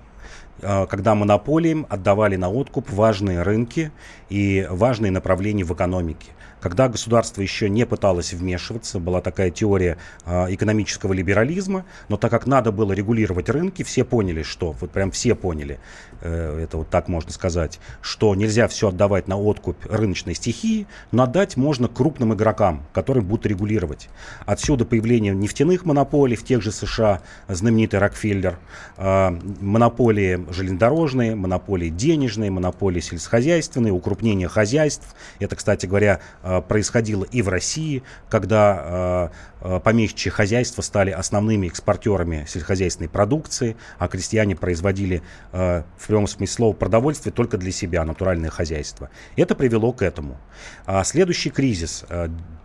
а, 0.63 0.87
когда 0.87 1.15
монополиям 1.15 1.87
отдавали 1.89 2.37
на 2.37 2.51
откуп 2.51 2.91
важные 2.91 3.43
рынки 3.43 3.93
и 4.29 4.67
важные 4.71 5.11
направления 5.11 5.65
в 5.65 5.73
экономике. 5.73 6.33
Когда 6.67 6.89
государство 6.89 7.43
еще 7.43 7.71
не 7.71 7.87
пыталось 7.87 8.33
вмешиваться, 8.33 8.99
была 8.99 9.21
такая 9.21 9.53
теория 9.53 9.99
э, 10.25 10.53
экономического 10.53 11.13
либерализма, 11.13 11.85
но 12.09 12.17
так 12.17 12.33
как 12.33 12.45
надо 12.49 12.73
было 12.73 12.93
регулировать 12.93 13.49
рынки, 13.49 13.85
все 13.85 14.03
поняли, 14.03 14.43
что, 14.43 14.73
вот 14.73 14.91
прям 14.91 15.13
все 15.13 15.37
поняли, 15.37 15.79
э, 16.23 16.59
это 16.65 16.79
вот 16.79 16.91
так 16.91 17.07
можно 17.07 17.31
сказать, 17.31 17.79
что 18.01 18.35
нельзя 18.35 18.67
все 18.67 18.89
отдавать 18.89 19.29
на 19.29 19.39
откуп 19.39 19.77
рыночной 19.89 20.35
стихии, 20.35 20.89
но 21.13 21.23
отдать 21.23 21.57
можно 21.57 21.87
крупным 21.87 22.35
игрокам, 22.35 22.85
которые 22.93 23.23
будут 23.23 23.47
регулировать. 23.47 24.09
Отсюда 24.45 24.85
появление 24.85 25.37
нефтяных 25.37 25.85
монополий 25.85 26.35
в 26.35 26.43
тех 26.43 26.63
же 26.63 26.73
США, 26.73 27.23
знаменитый 27.47 28.01
Рокфеллер, 28.01 28.59
э, 28.97 29.31
монополии 29.61 30.45
железнодорожные, 30.51 31.37
монополии 31.37 31.91
денежные, 31.91 32.51
монополии 32.51 32.99
сельскохозяйственные, 32.99 33.93
укрупнение 33.93 34.49
хозяйств. 34.49 35.15
Это, 35.39 35.55
кстати 35.55 35.87
говоря, 35.87 36.19
Э, 36.49 36.56
происходило 36.61 37.25
и 37.25 37.43
в 37.43 37.49
России, 37.49 38.03
когда 38.29 39.31
э, 39.56 39.56
помещичьи 39.61 40.31
хозяйства 40.31 40.83
стали 40.83 41.11
основными 41.11 41.67
экспортерами 41.67 42.45
сельскохозяйственной 42.49 43.09
продукции, 43.09 43.77
а 43.99 44.09
крестьяне 44.09 44.57
производили 44.57 45.23
в 45.53 45.85
прямом 46.07 46.27
смысле 46.27 46.55
слова 46.55 46.75
продовольствие 46.75 47.33
только 47.33 47.57
для 47.57 47.73
себя, 47.73 48.05
натуральное 48.05 48.51
хозяйство. 48.51 49.09
Это 49.37 49.55
привело 49.55 49.93
к 49.93 50.03
этому. 50.03 50.37
А 50.85 51.03
следующий 51.05 51.49
кризис 51.51 52.05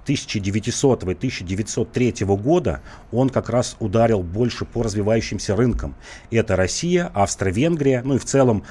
1900-1903 0.05 2.38
года, 2.38 2.81
он 3.12 3.29
как 3.29 3.50
раз 3.50 3.75
ударил 3.79 4.24
больше 4.24 4.65
по 4.65 4.81
развивающимся 4.83 5.55
рынкам. 5.55 5.95
Это 6.31 6.55
Россия, 6.55 7.12
Австро-Венгрия, 7.13 8.01
ну 8.03 8.15
и 8.15 8.17
в 8.17 8.25
целом 8.25 8.63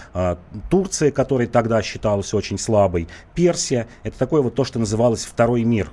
Турция, 0.70 1.12
которая 1.12 1.46
тогда 1.46 1.80
считалась 1.82 2.34
очень 2.34 2.58
слабой, 2.58 3.06
Персия. 3.34 3.86
Это 4.02 4.18
такое 4.18 4.42
вот 4.42 4.56
то, 4.56 4.64
что 4.64 4.78
называлась 4.78 5.24
«Второй 5.24 5.64
мир». 5.64 5.90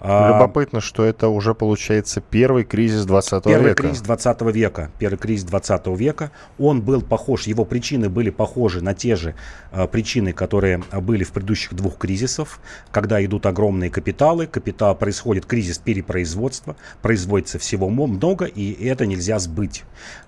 А, 0.00 0.32
Любопытно, 0.32 0.80
что 0.80 1.04
это 1.04 1.28
уже 1.28 1.54
получается 1.54 2.20
первый 2.20 2.64
кризис 2.64 3.04
20 3.06 3.44
первый 3.44 3.68
века. 3.70 3.74
Первый 3.74 3.74
кризис 3.74 4.02
20 4.02 4.42
века. 4.54 4.90
Первый 4.98 5.16
кризис 5.16 5.44
20 5.44 5.86
века. 5.98 6.30
Он 6.58 6.82
был 6.82 7.02
похож, 7.02 7.46
его 7.46 7.64
причины 7.64 8.08
были 8.08 8.30
похожи 8.30 8.82
на 8.82 8.94
те 8.94 9.16
же 9.16 9.34
а, 9.72 9.86
причины, 9.86 10.32
которые 10.32 10.82
были 10.92 11.24
в 11.24 11.32
предыдущих 11.32 11.74
двух 11.74 11.96
кризисов. 11.96 12.60
Когда 12.90 13.24
идут 13.24 13.46
огромные 13.46 13.90
капиталы, 13.90 14.46
капитал, 14.46 14.94
происходит 14.94 15.46
кризис 15.46 15.78
перепроизводства, 15.78 16.76
производится 17.00 17.58
всего 17.58 17.88
много, 17.88 18.44
и 18.44 18.84
это 18.86 19.06
нельзя 19.06 19.38
сбыть. 19.38 19.84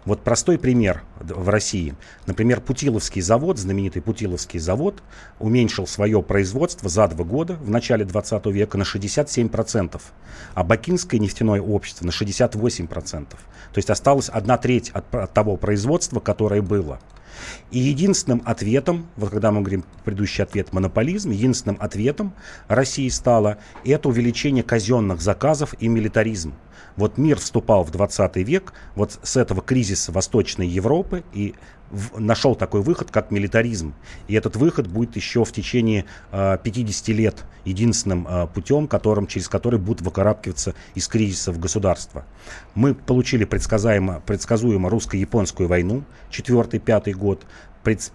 Вот 0.08 0.22
простой 0.22 0.58
пример 0.58 1.02
в 1.20 1.50
России. 1.50 1.94
Например, 2.24 2.62
Путиловский 2.62 3.20
завод, 3.20 3.58
знаменитый 3.58 4.00
Путиловский 4.00 4.58
завод, 4.58 5.02
уменьшил 5.38 5.86
свое 5.86 6.22
производство 6.22 6.88
за 6.88 7.06
два 7.08 7.26
года 7.26 7.56
в 7.56 7.68
начале 7.68 8.06
20 8.06 8.46
века 8.46 8.78
на 8.78 8.84
67% 8.84 9.28
70%, 9.28 10.00
а 10.54 10.64
Бакинское 10.64 11.20
нефтяное 11.20 11.60
общество 11.60 12.06
на 12.06 12.10
68%. 12.10 13.26
То 13.28 13.36
есть 13.76 13.90
осталась 13.90 14.30
одна 14.30 14.56
треть 14.56 14.88
от, 14.94 15.14
от 15.14 15.34
того 15.34 15.58
производства, 15.58 16.20
которое 16.20 16.62
было. 16.62 17.00
И 17.70 17.78
единственным 17.78 18.42
ответом, 18.44 19.06
вот 19.16 19.30
когда 19.30 19.50
мы 19.50 19.60
говорим 19.60 19.84
предыдущий 20.04 20.42
ответ 20.42 20.72
монополизм, 20.72 21.30
единственным 21.30 21.76
ответом 21.80 22.32
России 22.68 23.08
стало 23.08 23.58
это 23.84 24.08
увеличение 24.08 24.62
казенных 24.62 25.20
заказов 25.20 25.74
и 25.78 25.88
милитаризм. 25.88 26.54
Вот 26.96 27.16
мир 27.16 27.38
вступал 27.38 27.84
в 27.84 27.90
20 27.90 28.36
век 28.38 28.72
вот 28.94 29.20
с 29.22 29.36
этого 29.36 29.62
кризиса 29.62 30.10
Восточной 30.10 30.66
Европы 30.66 31.22
и 31.32 31.54
нашел 32.16 32.54
такой 32.54 32.82
выход, 32.82 33.10
как 33.10 33.30
милитаризм. 33.30 33.94
И 34.26 34.34
этот 34.34 34.56
выход 34.56 34.86
будет 34.86 35.16
еще 35.16 35.44
в 35.44 35.52
течение 35.52 36.04
э, 36.32 36.58
50 36.62 37.08
лет 37.08 37.44
единственным 37.64 38.26
э, 38.28 38.46
путем, 38.52 38.88
которым, 38.88 39.26
через 39.26 39.48
который 39.48 39.78
будут 39.78 40.02
выкарабкиваться 40.02 40.74
из 40.94 41.08
кризисов 41.08 41.58
государства. 41.58 42.24
Мы 42.74 42.94
получили 42.94 43.44
предсказуемо, 43.44 44.20
предсказуемо 44.24 44.88
русско-японскую 44.88 45.68
войну, 45.68 46.04
4-5 46.30 47.12
год, 47.12 47.46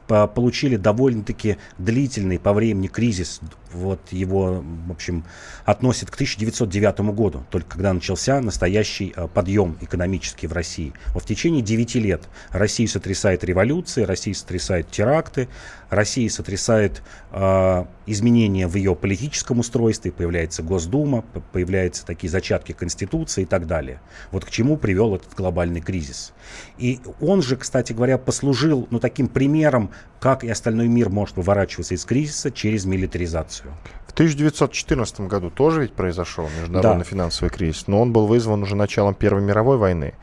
получили 0.08 0.76
довольно-таки 0.76 1.58
длительный 1.78 2.40
по 2.40 2.54
времени 2.54 2.88
кризис. 2.88 3.40
Вот 3.72 4.00
его, 4.12 4.64
в 4.88 4.92
общем, 4.92 5.26
относит 5.66 6.12
к 6.12 6.16
1909 6.16 7.00
году, 7.16 7.44
только 7.50 7.72
когда 7.72 7.92
начался 7.92 8.40
настоящий 8.40 9.14
э, 9.16 9.28
подъем 9.28 9.78
экономический 9.82 10.46
в 10.46 10.54
России. 10.54 10.94
Вот 11.14 11.24
в 11.24 11.26
течение 11.26 11.64
9 11.64 11.96
лет 11.96 12.24
Россию 12.52 12.88
сотрясает 12.88 13.44
революция, 13.44 14.06
Россию 14.06 14.36
сотрясает 14.36 14.92
теракты, 14.92 15.48
Россия 15.96 16.30
сотрясает 16.30 17.02
э, 17.32 17.86
изменения 18.06 18.68
в 18.68 18.76
ее 18.76 18.96
политическом 18.96 19.60
устройстве, 19.60 20.12
появляется 20.12 20.64
Госдума, 20.64 21.24
появляются 21.52 22.06
такие 22.06 22.30
зачатки 22.30 22.72
Конституции 22.72 23.44
и 23.44 23.46
так 23.46 23.68
далее. 23.68 24.02
Вот 24.32 24.46
к 24.46 24.50
чему 24.50 24.78
привел 24.78 25.16
этот 25.16 25.34
глобальный 25.36 25.82
кризис. 25.82 26.34
И 26.78 27.00
он 27.22 27.42
же, 27.42 27.56
кстати 27.56 27.94
говоря, 27.94 28.18
послужил 28.18 28.88
ну, 28.92 29.00
таким 29.00 29.28
примером 29.28 29.64
примером, 29.64 29.92
как 30.20 30.44
и 30.44 30.50
остальной 30.50 30.88
мир 30.88 31.10
может 31.10 31.38
выворачиваться 31.38 31.96
из 31.96 32.06
кризиса 32.06 32.52
через 32.52 32.86
милитаризацию. 32.86 33.74
В 34.08 34.14
1914 34.14 35.22
году 35.22 35.50
тоже 35.50 35.82
ведь 35.82 35.94
произошел 35.94 36.48
международный 36.60 37.04
да. 37.04 37.10
финансовый 37.10 37.50
кризис, 37.50 37.88
но 37.88 38.02
он 38.02 38.14
был 38.14 38.28
вызван 38.28 38.64
уже 38.64 38.76
началом 38.76 39.16
Первой 39.16 39.42
мировой 39.42 39.78
войны. 39.78 40.14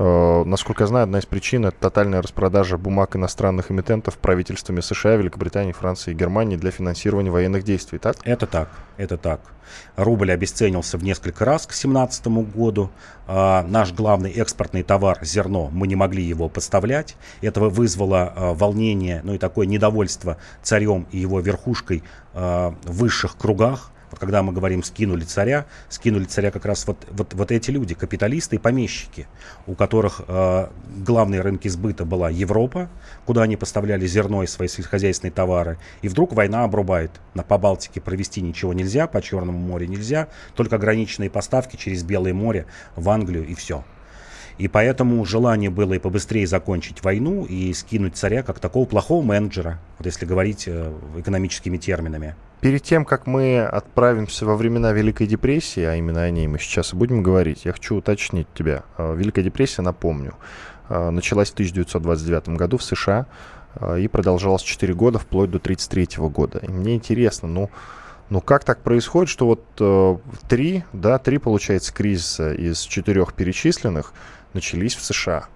Э, 0.00 0.44
насколько 0.44 0.84
я 0.84 0.86
знаю, 0.86 1.02
одна 1.02 1.18
из 1.18 1.26
причин 1.26 1.66
это 1.66 1.76
тотальная 1.76 2.22
распродажа 2.22 2.78
бумаг 2.78 3.16
иностранных 3.16 3.72
эмитентов 3.72 4.16
правительствами 4.18 4.80
США, 4.80 5.16
Великобритании, 5.16 5.72
Франции 5.72 6.12
и 6.12 6.14
Германии 6.14 6.56
для 6.56 6.70
финансирования 6.70 7.32
военных 7.32 7.64
действий, 7.64 7.98
так? 7.98 8.16
Это 8.22 8.46
так, 8.46 8.70
это 8.96 9.16
так. 9.16 9.40
Рубль 9.96 10.30
обесценился 10.30 10.98
в 10.98 11.02
несколько 11.02 11.44
раз 11.44 11.62
к 11.62 11.70
2017 11.70 12.26
году. 12.54 12.90
А, 13.26 13.64
наш 13.64 13.92
главный 13.92 14.30
экспортный 14.30 14.84
товар, 14.84 15.18
зерно, 15.22 15.68
мы 15.72 15.88
не 15.88 15.96
могли 15.96 16.22
его 16.22 16.48
поставлять. 16.48 17.16
Это 17.42 17.60
вызвало 17.60 18.32
а, 18.36 18.54
волнение, 18.54 19.20
ну 19.24 19.34
и 19.34 19.38
такое 19.38 19.66
недовольство 19.66 20.36
царем 20.62 21.08
и 21.10 21.18
его 21.18 21.40
верхушкой 21.40 22.04
а, 22.34 22.72
в 22.84 22.98
высших 22.98 23.36
кругах. 23.36 23.90
Вот 24.10 24.18
когда 24.18 24.42
мы 24.42 24.52
говорим 24.52 24.82
«скинули 24.82 25.24
царя», 25.24 25.66
скинули 25.88 26.24
царя 26.24 26.50
как 26.50 26.64
раз 26.64 26.86
вот, 26.86 27.06
вот, 27.10 27.34
вот 27.34 27.52
эти 27.52 27.70
люди, 27.70 27.94
капиталисты 27.94 28.56
и 28.56 28.58
помещики, 28.58 29.26
у 29.66 29.74
которых 29.74 30.22
э, 30.26 30.68
главные 31.04 31.40
рынки 31.40 31.68
сбыта 31.68 32.04
была 32.04 32.30
Европа, 32.30 32.88
куда 33.26 33.42
они 33.42 33.56
поставляли 33.56 34.06
зерно 34.06 34.42
и 34.42 34.46
свои 34.46 34.68
сельскохозяйственные 34.68 35.32
товары, 35.32 35.78
и 36.02 36.08
вдруг 36.08 36.32
война 36.32 36.64
обрубает. 36.64 37.10
На, 37.34 37.42
по 37.42 37.58
Балтике 37.58 38.00
провести 38.00 38.40
ничего 38.40 38.72
нельзя, 38.72 39.06
по 39.06 39.20
Черному 39.20 39.58
морю 39.58 39.86
нельзя, 39.86 40.28
только 40.54 40.76
ограниченные 40.76 41.30
поставки 41.30 41.76
через 41.76 42.02
Белое 42.02 42.34
море 42.34 42.66
в 42.96 43.08
Англию 43.10 43.46
и 43.46 43.54
все. 43.54 43.84
И 44.58 44.66
поэтому 44.66 45.24
желание 45.24 45.70
было 45.70 45.94
и 45.94 45.98
побыстрее 45.98 46.46
закончить 46.46 47.04
войну 47.04 47.44
и 47.44 47.72
скинуть 47.72 48.16
царя 48.16 48.42
как 48.42 48.58
такого 48.58 48.86
плохого 48.86 49.24
менеджера, 49.24 49.80
вот 49.98 50.06
если 50.06 50.26
говорить 50.26 50.64
э, 50.66 50.92
экономическими 51.16 51.76
терминами. 51.76 52.34
Перед 52.60 52.82
тем, 52.82 53.04
как 53.04 53.26
мы 53.26 53.60
отправимся 53.60 54.44
во 54.44 54.56
времена 54.56 54.92
Великой 54.92 55.26
депрессии, 55.26 55.82
а 55.82 55.94
именно 55.94 56.22
о 56.22 56.30
ней 56.30 56.48
мы 56.48 56.58
сейчас 56.58 56.92
и 56.92 56.96
будем 56.96 57.22
говорить, 57.22 57.64
я 57.64 57.72
хочу 57.72 57.96
уточнить 57.96 58.48
тебя. 58.54 58.82
Э, 58.96 59.14
Великая 59.16 59.42
депрессия, 59.42 59.82
напомню, 59.82 60.34
э, 60.88 61.10
началась 61.10 61.50
в 61.50 61.54
1929 61.54 62.56
году 62.56 62.78
в 62.78 62.82
США 62.82 63.26
и 63.96 64.08
продолжалась 64.08 64.62
4 64.62 64.92
года, 64.94 65.20
вплоть 65.20 65.50
до 65.50 65.58
1933 65.58 66.28
года. 66.30 66.58
И 66.58 66.68
мне 66.68 66.96
интересно, 66.96 67.46
ну, 67.46 67.70
ну 68.28 68.40
как 68.40 68.64
так 68.64 68.80
происходит, 68.80 69.28
что 69.28 69.46
вот 69.46 70.32
три, 70.48 70.82
да, 70.92 71.18
три, 71.18 71.38
получается, 71.38 71.92
кризиса 71.92 72.54
из 72.54 72.80
четырех 72.80 73.34
перечисленных– 73.34 74.12
начались 74.54 74.94
в 74.94 75.04
США? 75.04 75.46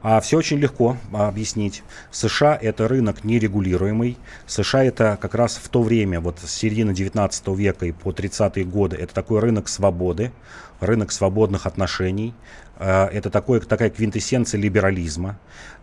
А 0.00 0.20
все 0.20 0.36
очень 0.38 0.58
легко 0.58 0.96
объяснить. 1.12 1.82
США 2.12 2.56
это 2.60 2.86
рынок 2.86 3.24
нерегулируемый. 3.24 4.16
США 4.46 4.84
это 4.84 5.18
как 5.20 5.34
раз 5.34 5.56
в 5.62 5.68
то 5.68 5.82
время, 5.82 6.20
вот 6.20 6.38
с 6.38 6.50
середины 6.50 6.94
19 6.94 7.48
века 7.48 7.86
и 7.86 7.92
по 7.92 8.10
30-е 8.10 8.64
годы, 8.64 8.96
это 8.96 9.12
такой 9.12 9.40
рынок 9.40 9.68
свободы, 9.68 10.30
рынок 10.80 11.10
свободных 11.10 11.66
отношений. 11.66 12.32
Э, 12.78 13.06
это 13.06 13.30
такое, 13.30 13.60
такая 13.60 13.90
квинтэссенция 13.90 14.60
либерализма. 14.60 15.38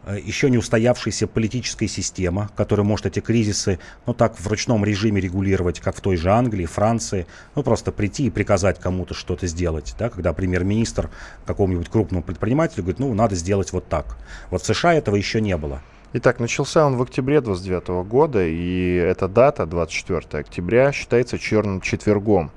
Э, 0.05 0.17
еще 0.21 0.49
не 0.49 0.57
устоявшаяся 0.57 1.27
политическая 1.27 1.87
система, 1.87 2.49
которая 2.55 2.85
может 2.85 3.05
эти 3.05 3.19
кризисы, 3.19 3.79
ну 4.05 4.13
так, 4.13 4.39
в 4.39 4.47
ручном 4.47 4.85
режиме 4.85 5.19
регулировать, 5.21 5.79
как 5.79 5.95
в 5.95 6.01
той 6.01 6.15
же 6.15 6.31
Англии, 6.31 6.65
Франции. 6.65 7.27
Ну 7.55 7.63
просто 7.63 7.91
прийти 7.91 8.27
и 8.27 8.29
приказать 8.29 8.79
кому-то 8.79 9.13
что-то 9.13 9.45
сделать. 9.47 9.95
Да, 9.99 10.09
когда 10.09 10.33
премьер-министр 10.33 11.09
какому-нибудь 11.45 11.89
крупному 11.89 12.23
предпринимателю 12.23 12.83
говорит, 12.83 12.99
ну 12.99 13.13
надо 13.13 13.35
сделать 13.35 13.73
вот 13.73 13.87
так. 13.89 14.17
Вот 14.49 14.61
в 14.61 14.65
США 14.65 14.93
этого 14.93 15.15
еще 15.15 15.41
не 15.41 15.57
было. 15.57 15.81
Итак, 16.13 16.39
начался 16.39 16.85
он 16.85 16.95
в 16.95 17.01
октябре 17.01 17.41
29 17.41 18.07
года, 18.07 18.45
и 18.45 18.95
эта 18.95 19.27
дата, 19.27 19.65
24 19.65 20.39
октября, 20.39 20.93
считается 20.93 21.37
черным 21.37 21.81
четвергом 21.81 22.51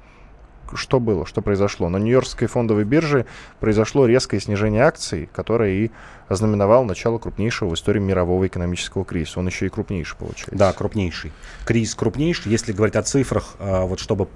что 0.77 1.01
было, 1.01 1.27
что 1.27 1.43
произошло? 1.43 1.89
На 1.89 1.99
Нью-Йоркской 1.99 2.49
фондовой 2.49 2.85
бирже 2.85 3.27
произошло 3.61 4.07
резкое 4.07 4.41
снижение 4.41 4.83
акций, 4.83 5.29
которое 5.33 5.73
и 5.73 5.91
ознаменовало 6.29 6.85
начало 6.85 7.19
крупнейшего 7.19 7.71
в 7.71 7.75
истории 7.75 8.01
мирового 8.01 8.47
экономического 8.47 9.05
кризиса. 9.05 9.41
Он 9.41 9.47
еще 9.47 9.67
и 9.67 9.69
крупнейший 9.69 10.17
получается. 10.17 10.57
Да, 10.57 10.73
крупнейший. 10.73 11.33
Кризис 11.65 11.95
крупнейший. 11.95 12.53
Если 12.53 12.73
говорить 12.73 12.97
о 12.97 13.03
цифрах, 13.03 13.57
а, 13.59 13.85
вот 13.87 14.01
чтобы 14.01 14.29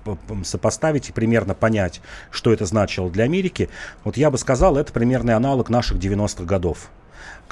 сопоставить 0.45 1.11
и 1.11 1.12
примерно 1.12 1.55
понять, 1.55 2.01
что 2.31 2.53
это 2.53 2.64
значило 2.64 3.11
для 3.11 3.25
Америки, 3.25 3.68
вот 4.05 4.16
я 4.16 4.31
бы 4.31 4.38
сказал, 4.38 4.77
это 4.77 4.92
примерный 4.92 5.35
аналог 5.35 5.68
наших 5.68 5.99
90-х 5.99 6.45
годов. 6.45 6.90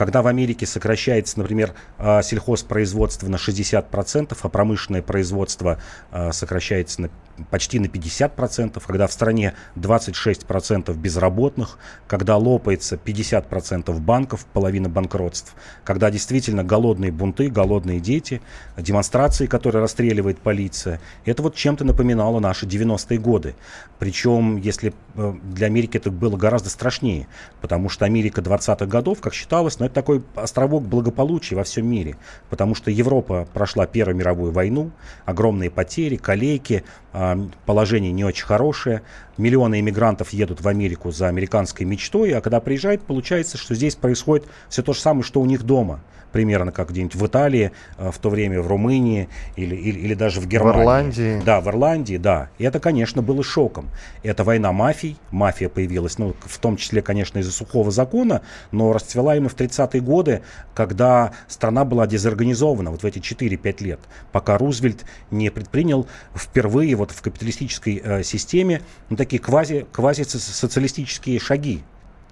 Когда 0.01 0.23
в 0.23 0.29
Америке 0.29 0.65
сокращается, 0.65 1.39
например, 1.39 1.75
а, 1.99 2.23
сельхозпроизводство 2.23 3.29
на 3.29 3.37
60%, 3.37 4.35
а 4.41 4.49
промышленное 4.49 5.03
производство 5.03 5.79
а, 6.11 6.33
сокращается 6.33 7.03
на 7.03 7.11
почти 7.51 7.79
на 7.79 7.87
50%, 7.87 8.83
когда 8.87 9.07
в 9.07 9.13
стране 9.13 9.55
26% 9.77 10.95
безработных, 10.97 11.79
когда 12.07 12.37
лопается 12.37 12.97
50% 12.97 13.99
банков, 14.01 14.47
половина 14.53 14.89
банкротств, 14.89 15.55
когда 15.85 16.11
действительно 16.11 16.65
голодные 16.65 17.13
бунты, 17.13 17.49
голодные 17.49 18.01
дети, 18.01 18.41
демонстрации, 18.77 19.47
которые 19.47 19.83
расстреливает 19.83 20.39
полиция. 20.41 21.01
Это 21.25 21.43
вот 21.43 21.55
чем-то 21.55 21.85
напоминало 21.85 22.41
наши 22.41 22.67
90-е 22.67 23.19
годы. 23.19 23.55
Причем, 23.99 24.57
если 24.57 24.93
э, 25.15 25.35
для 25.43 25.67
Америки 25.67 25.97
это 25.97 26.11
было 26.11 26.37
гораздо 26.37 26.71
страшнее, 26.71 27.27
потому 27.61 27.89
что 27.89 28.05
Америка 28.05 28.41
20-х 28.41 28.87
годов, 28.87 29.21
как 29.21 29.35
считалось, 29.35 29.79
ну, 29.79 29.87
это 29.91 29.95
такой 29.95 30.23
островок 30.37 30.85
благополучия 30.85 31.57
во 31.57 31.65
всем 31.65 31.87
мире, 31.87 32.17
потому 32.49 32.75
что 32.75 32.91
Европа 32.91 33.47
прошла 33.53 33.87
Первую 33.87 34.17
мировую 34.17 34.53
войну, 34.53 34.91
огромные 35.25 35.71
потери, 35.71 36.17
калейки, 36.17 36.85
а, 37.13 37.39
положение 37.67 38.13
не 38.13 38.25
очень 38.25 38.47
хорошее. 38.47 39.03
Миллионы 39.37 39.81
иммигрантов 39.81 40.31
едут 40.31 40.61
в 40.61 40.69
Америку 40.69 41.11
за 41.11 41.29
американской 41.29 41.85
мечтой, 41.85 42.33
а 42.33 42.41
когда 42.41 42.61
приезжают, 42.61 43.03
получается, 43.03 43.59
что 43.59 43.75
здесь 43.75 43.97
происходит 43.97 44.47
все 44.69 44.83
то 44.83 44.93
же 44.93 45.01
самое, 45.01 45.25
что 45.25 45.41
у 45.41 45.47
них 45.47 45.65
дома 45.65 46.01
примерно 46.33 46.73
как 46.73 46.91
где-нибудь 46.91 47.15
в 47.15 47.27
Италии, 47.27 47.73
э, 47.99 48.11
в 48.13 48.19
то 48.19 48.31
время 48.31 48.61
в 48.61 48.67
Румынии 48.67 49.29
или, 49.57 49.75
или, 49.75 49.99
или 49.99 50.15
даже 50.15 50.41
в 50.41 50.47
Германии. 50.47 50.79
В 50.79 50.81
Ирландии. 50.81 51.43
Да, 51.45 51.61
в 51.61 51.69
Ирландии, 51.69 52.17
да. 52.17 52.51
И 52.59 52.65
это, 52.65 52.81
конечно, 52.81 53.23
было 53.23 53.43
шоком. 53.43 53.89
Это 54.23 54.45
война 54.45 54.73
мафий. 54.73 55.17
Мафия 55.31 55.69
появилась, 55.69 56.19
ну, 56.19 56.35
в 56.41 56.59
том 56.59 56.77
числе, 56.77 57.03
конечно, 57.03 57.39
из-за 57.39 57.53
сухого 57.53 57.91
закона, 57.91 58.43
но 58.73 58.93
расцвела 58.93 59.37
именно 59.37 59.49
в 59.49 59.57
30-е 59.57 60.01
годы, 60.01 60.43
когда 60.75 61.33
страна 61.49 61.85
была 61.85 62.07
дезорганизована, 62.07 62.91
вот 62.91 63.03
в 63.03 63.07
эти 63.07 63.19
4-5 63.19 63.85
лет, 63.85 64.01
пока 64.33 64.59
Рузвельт 64.59 65.05
не 65.31 65.51
предпринял 65.51 66.07
впервые 66.35 66.95
вот 66.95 67.11
в 67.11 67.23
капиталистической 67.23 68.01
э, 68.03 68.23
системе 68.23 68.83
ну, 69.09 69.17
такие 69.17 69.41
квази, 69.41 69.87
квази-социалистические 69.93 71.39
шаги 71.39 71.83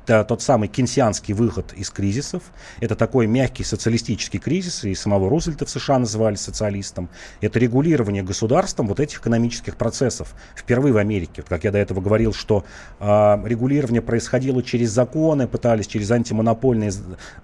Это 0.09 0.25
тот 0.25 0.41
самый 0.41 0.69
кенсианский 0.69 1.35
выход 1.35 1.75
из 1.75 1.91
кризисов. 1.91 2.43
Это 2.81 2.97
такой 2.97 3.27
мягкий 3.27 3.63
социалистический 3.63 4.41
кризис, 4.41 4.85
и 4.85 4.95
самого 4.95 5.29
Рузвельта 5.29 5.67
в 5.67 5.71
США 5.71 5.99
называли 5.99 6.37
социалистом. 6.37 7.11
Это 7.43 7.59
регулирование 7.59 8.23
государством 8.23 8.87
вот 8.87 9.01
этих 9.01 9.21
экономических 9.21 9.77
процессов. 9.77 10.35
Впервые 10.57 10.95
в 10.95 10.97
Америке. 10.97 11.45
Как 11.47 11.65
я 11.65 11.73
до 11.73 11.77
этого 11.77 12.01
говорил, 12.01 12.33
что 12.33 12.65
э, 13.01 13.05
регулирование 13.45 14.01
происходило 14.01 14.63
через 14.63 14.93
законы, 14.93 15.47
пытались 15.47 15.87
через 15.87 16.11
антимонопольные 16.11 16.91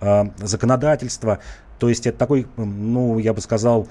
э, 0.00 0.24
законодательства. 0.38 1.40
То 1.78 1.90
есть 1.90 2.06
это 2.06 2.16
такой, 2.16 2.46
ну, 2.56 3.18
я 3.18 3.34
бы 3.34 3.42
сказал, 3.42 3.88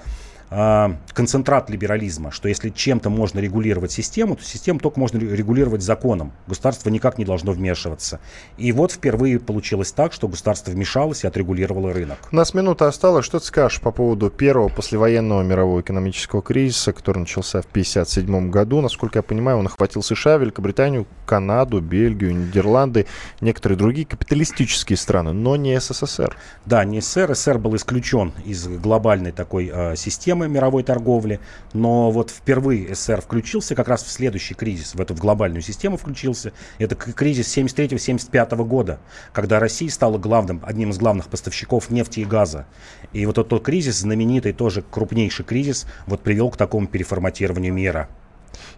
концентрат 1.14 1.70
либерализма, 1.70 2.32
что 2.32 2.50
если 2.50 2.70
чем-то 2.70 3.10
можно 3.10 3.40
регулировать 3.40 3.92
систему, 3.92 4.36
то 4.36 4.44
систему 4.44 4.80
только 4.80 5.00
можно 5.00 5.18
регулировать 5.18 5.82
законом. 5.82 6.34
Государство 6.48 6.90
никак 6.90 7.18
не 7.18 7.26
должно 7.26 7.52
вмешиваться. 7.52 8.20
И 8.58 8.72
вот 8.72 8.92
впервые 8.92 9.40
получилось 9.40 9.92
так, 9.92 10.14
что 10.14 10.28
государство 10.28 10.72
вмешалось 10.72 11.24
и 11.24 11.28
отрегулировало 11.28 11.94
рынок. 11.94 12.18
У 12.32 12.36
нас 12.36 12.54
минута 12.54 12.88
осталась. 12.88 13.26
Что 13.26 13.40
ты 13.40 13.46
скажешь 13.46 13.82
по 13.82 13.92
поводу 13.92 14.30
первого 14.30 14.70
послевоенного 14.70 15.44
мирового 15.44 15.82
экономического 15.82 16.42
кризиса, 16.42 16.94
который 16.94 17.20
начался 17.20 17.62
в 17.62 17.66
1957 17.66 18.50
году? 18.50 18.82
Насколько 18.82 19.20
я 19.20 19.24
понимаю, 19.24 19.58
он 19.58 19.68
охватил 19.68 20.04
США, 20.04 20.38
Великобританию, 20.38 21.08
Канаду, 21.26 21.80
Бельгию, 21.82 22.36
Нидерланды, 22.36 23.08
некоторые 23.42 23.78
другие 23.78 24.06
капиталистические 24.06 24.98
страны, 24.98 25.34
но 25.34 25.56
не 25.56 25.80
СССР. 25.80 26.36
Да, 26.66 26.84
не 26.84 27.02
СССР. 27.02 27.34
СССР 27.34 27.58
был 27.58 27.76
исключен 27.76 28.34
из 28.46 28.68
глобальной 28.68 29.32
такой 29.32 29.72
э, 29.74 29.96
системы 29.96 30.43
системы 30.44 30.48
мировой 30.48 30.84
торговли, 30.84 31.40
но 31.74 32.12
вот 32.12 32.30
впервые 32.30 32.94
СССР 32.94 33.22
включился 33.22 33.76
как 33.76 33.88
раз 33.88 34.04
в 34.04 34.12
следующий 34.12 34.54
кризис, 34.54 34.96
в 34.96 35.02
эту 35.02 35.14
в 35.16 35.20
глобальную 35.20 35.62
систему 35.62 35.98
включился. 35.98 36.52
Это 36.80 36.96
кризис 36.96 37.58
73-75 37.58 38.56
года, 38.66 39.00
когда 39.32 39.60
Россия 39.60 39.90
стала 39.90 40.18
главным, 40.18 40.62
одним 40.64 40.92
из 40.92 40.98
главных 40.98 41.28
поставщиков 41.28 41.90
нефти 41.90 42.22
и 42.22 42.26
газа. 42.26 42.66
И 43.14 43.26
вот 43.26 43.38
этот 43.38 43.64
кризис, 43.64 44.00
знаменитый, 44.00 44.54
тоже 44.54 44.84
крупнейший 44.90 45.46
кризис, 45.46 45.86
вот 46.08 46.22
привел 46.22 46.50
к 46.50 46.58
такому 46.58 46.88
переформатированию 46.88 47.74
мира. 47.74 48.10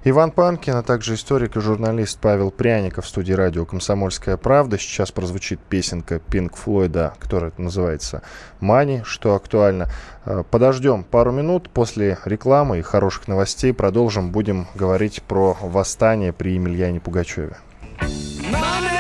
Иван 0.08 0.30
Панкин, 0.30 0.76
а 0.76 0.84
также 0.84 1.16
историк 1.16 1.58
и 1.58 1.60
журналист 1.60 2.20
Павел 2.22 2.52
Пряников 2.52 3.06
в 3.06 3.08
студии 3.08 3.34
радио 3.34 3.66
«Комсомольская 3.66 4.38
правда». 4.38 4.78
Сейчас 4.78 5.12
прозвучит 5.12 5.60
песенка 5.60 6.20
Пинк 6.20 6.58
Флойда, 6.58 7.16
которая 7.18 7.52
называется 7.58 8.22
«Мани», 8.60 9.02
что 9.04 9.34
актуально. 9.34 9.90
Э, 10.26 10.44
подождем 10.48 11.04
пару 11.04 11.32
минут 11.32 11.72
после 11.72 12.20
рекламы 12.24 12.78
и 12.78 12.84
хороших 12.84 13.28
новостей. 13.28 13.74
Продолжим. 13.74 14.30
Будем 14.30 14.68
говорить 14.76 15.24
про 15.24 15.58
восстание 15.60 16.32
при 16.34 16.52
Емельяне 16.52 17.00
Пугачеве. 17.00 17.58
Проблемы, 17.98 18.95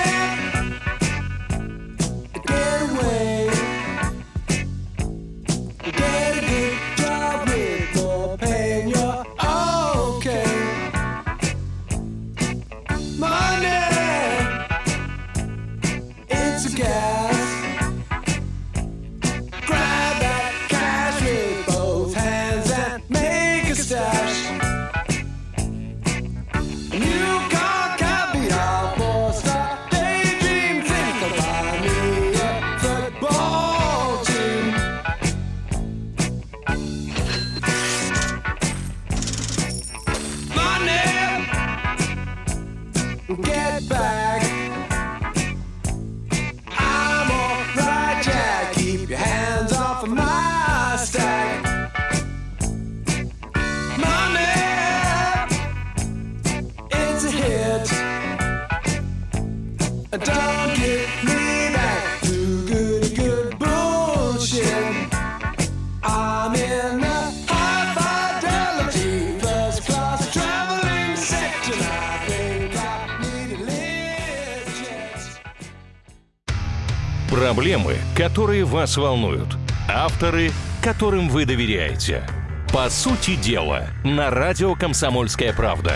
которые 78.15 78.63
вас 78.63 78.95
волнуют. 78.95 79.57
Авторы, 79.89 80.51
которым 80.81 81.27
вы 81.27 81.45
доверяете. 81.45 82.23
По 82.71 82.89
сути 82.89 83.35
дела, 83.35 83.87
на 84.03 84.29
радио 84.29 84.73
«Комсомольская 84.75 85.53
правда». 85.53 85.95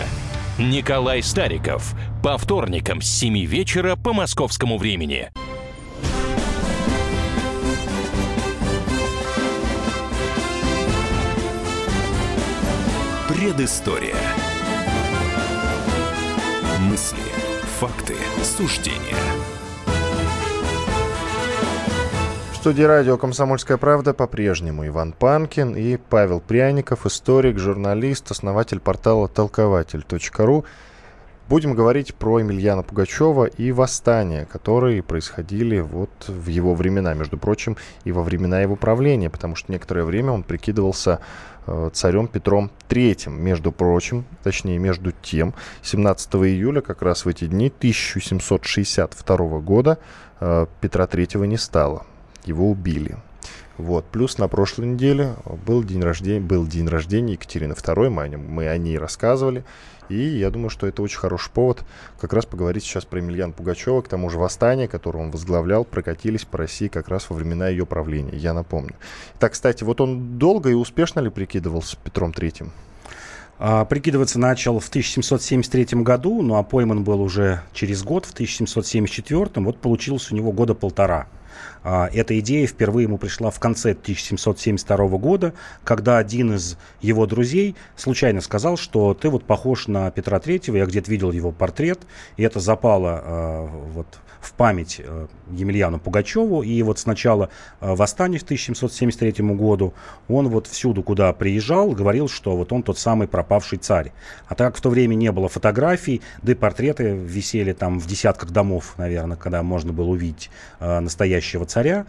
Николай 0.58 1.22
Стариков. 1.22 1.94
По 2.22 2.36
вторникам 2.36 3.00
с 3.00 3.08
7 3.08 3.46
вечера 3.46 3.96
по 3.96 4.12
московскому 4.12 4.76
времени. 4.76 5.30
Предыстория. 13.28 14.14
Мысли, 16.80 17.16
факты, 17.78 18.16
суждения– 18.42 19.16
студии 22.60 22.82
радио 22.82 23.16
«Комсомольская 23.16 23.78
правда» 23.78 24.12
по-прежнему 24.12 24.86
Иван 24.86 25.12
Панкин 25.12 25.74
и 25.76 25.96
Павел 25.96 26.40
Пряников, 26.40 27.06
историк, 27.06 27.58
журналист, 27.58 28.30
основатель 28.30 28.80
портала 28.80 29.28
толкователь.ру. 29.28 30.66
Будем 31.48 31.72
говорить 31.72 32.14
про 32.14 32.40
Емельяна 32.40 32.82
Пугачева 32.82 33.46
и 33.46 33.72
восстания, 33.72 34.44
которые 34.44 35.02
происходили 35.02 35.80
вот 35.80 36.10
в 36.28 36.48
его 36.48 36.74
времена, 36.74 37.14
между 37.14 37.38
прочим, 37.38 37.78
и 38.04 38.12
во 38.12 38.22
времена 38.22 38.60
его 38.60 38.76
правления, 38.76 39.30
потому 39.30 39.56
что 39.56 39.72
некоторое 39.72 40.04
время 40.04 40.32
он 40.32 40.42
прикидывался 40.42 41.20
э, 41.66 41.88
царем 41.94 42.28
Петром 42.28 42.70
III, 42.90 43.30
между 43.30 43.72
прочим, 43.72 44.26
точнее, 44.42 44.78
между 44.78 45.12
тем, 45.12 45.54
17 45.80 46.34
июля, 46.34 46.82
как 46.82 47.00
раз 47.00 47.24
в 47.24 47.28
эти 47.28 47.46
дни 47.46 47.68
1762 47.68 49.36
года, 49.60 49.98
э, 50.40 50.66
Петра 50.82 51.06
III 51.06 51.46
не 51.46 51.56
стало 51.56 52.04
его 52.44 52.70
убили. 52.70 53.16
Вот. 53.76 54.04
Плюс 54.06 54.36
на 54.38 54.48
прошлой 54.48 54.88
неделе 54.88 55.36
был 55.66 55.82
день 55.82 56.02
рождения, 56.02 56.40
был 56.40 56.66
день 56.66 56.88
рождения 56.88 57.32
Екатерины 57.32 57.72
II, 57.72 58.10
мы 58.10 58.22
о, 58.22 58.28
нем, 58.28 58.46
мы 58.46 58.68
о 58.68 58.76
ней 58.76 58.98
рассказывали. 58.98 59.64
И 60.10 60.20
я 60.20 60.50
думаю, 60.50 60.70
что 60.70 60.86
это 60.86 61.02
очень 61.02 61.18
хороший 61.18 61.50
повод 61.50 61.84
как 62.20 62.32
раз 62.32 62.44
поговорить 62.44 62.82
сейчас 62.82 63.04
про 63.04 63.20
Емельяна 63.20 63.52
Пугачева. 63.52 64.02
К 64.02 64.08
тому 64.08 64.28
же 64.28 64.38
восстания, 64.38 64.88
которое 64.88 65.20
он 65.20 65.30
возглавлял, 65.30 65.84
прокатились 65.84 66.44
по 66.44 66.58
России 66.58 66.88
как 66.88 67.08
раз 67.08 67.30
во 67.30 67.36
времена 67.36 67.68
ее 67.68 67.86
правления, 67.86 68.36
я 68.36 68.52
напомню. 68.52 68.96
Так, 69.38 69.52
кстати, 69.52 69.84
вот 69.84 70.00
он 70.00 70.36
долго 70.36 70.68
и 70.70 70.74
успешно 70.74 71.20
ли 71.20 71.30
прикидывался 71.30 71.96
Петром 71.96 72.32
Третьим? 72.32 72.72
А, 73.58 73.84
прикидываться 73.84 74.38
начал 74.38 74.80
в 74.80 74.88
1773 74.88 76.02
году, 76.02 76.42
ну 76.42 76.56
а 76.56 76.64
пойман 76.64 77.04
был 77.04 77.20
уже 77.20 77.62
через 77.72 78.02
год, 78.02 78.26
в 78.26 78.32
1774. 78.32 79.64
Вот 79.64 79.78
получилось 79.78 80.32
у 80.32 80.34
него 80.34 80.50
года 80.50 80.74
полтора. 80.74 81.28
А, 81.82 82.08
эта 82.12 82.38
идея 82.40 82.66
впервые 82.66 83.04
ему 83.04 83.18
пришла 83.18 83.50
в 83.50 83.58
конце 83.58 83.92
1772 83.92 84.96
года, 85.18 85.54
когда 85.84 86.18
один 86.18 86.54
из 86.54 86.76
его 87.00 87.26
друзей 87.26 87.76
случайно 87.96 88.40
сказал, 88.40 88.76
что 88.76 89.14
ты 89.14 89.28
вот 89.28 89.44
похож 89.44 89.86
на 89.86 90.10
Петра 90.10 90.38
Третьего, 90.40 90.76
я 90.76 90.86
где-то 90.86 91.10
видел 91.10 91.32
его 91.32 91.52
портрет, 91.52 92.00
и 92.36 92.42
это 92.42 92.60
запало 92.60 93.22
а, 93.22 93.66
вот 93.94 94.06
в 94.40 94.52
память 94.54 95.00
э, 95.04 95.26
Емельяну 95.50 95.98
Пугачеву. 95.98 96.62
И 96.62 96.82
вот 96.82 96.98
с 96.98 97.06
начала 97.06 97.50
э, 97.80 97.94
восстания 97.94 98.38
в 98.38 98.42
1773 98.42 99.32
году 99.54 99.94
он 100.28 100.48
вот 100.48 100.66
всюду, 100.66 101.02
куда 101.02 101.32
приезжал, 101.32 101.90
говорил, 101.90 102.28
что 102.28 102.56
вот 102.56 102.72
он 102.72 102.82
тот 102.82 102.98
самый 102.98 103.28
пропавший 103.28 103.78
царь. 103.78 104.12
А 104.48 104.54
так 104.54 104.70
как 104.70 104.76
в 104.78 104.80
то 104.80 104.90
время 104.90 105.14
не 105.14 105.30
было 105.32 105.48
фотографий, 105.48 106.22
да 106.42 106.52
и 106.52 106.54
портреты 106.54 107.12
висели 107.12 107.72
там 107.72 107.98
в 107.98 108.06
десятках 108.06 108.50
домов, 108.50 108.94
наверное, 108.96 109.36
когда 109.36 109.62
можно 109.62 109.92
было 109.92 110.08
увидеть 110.08 110.50
э, 110.78 111.00
настоящего 111.00 111.66
царя, 111.66 112.06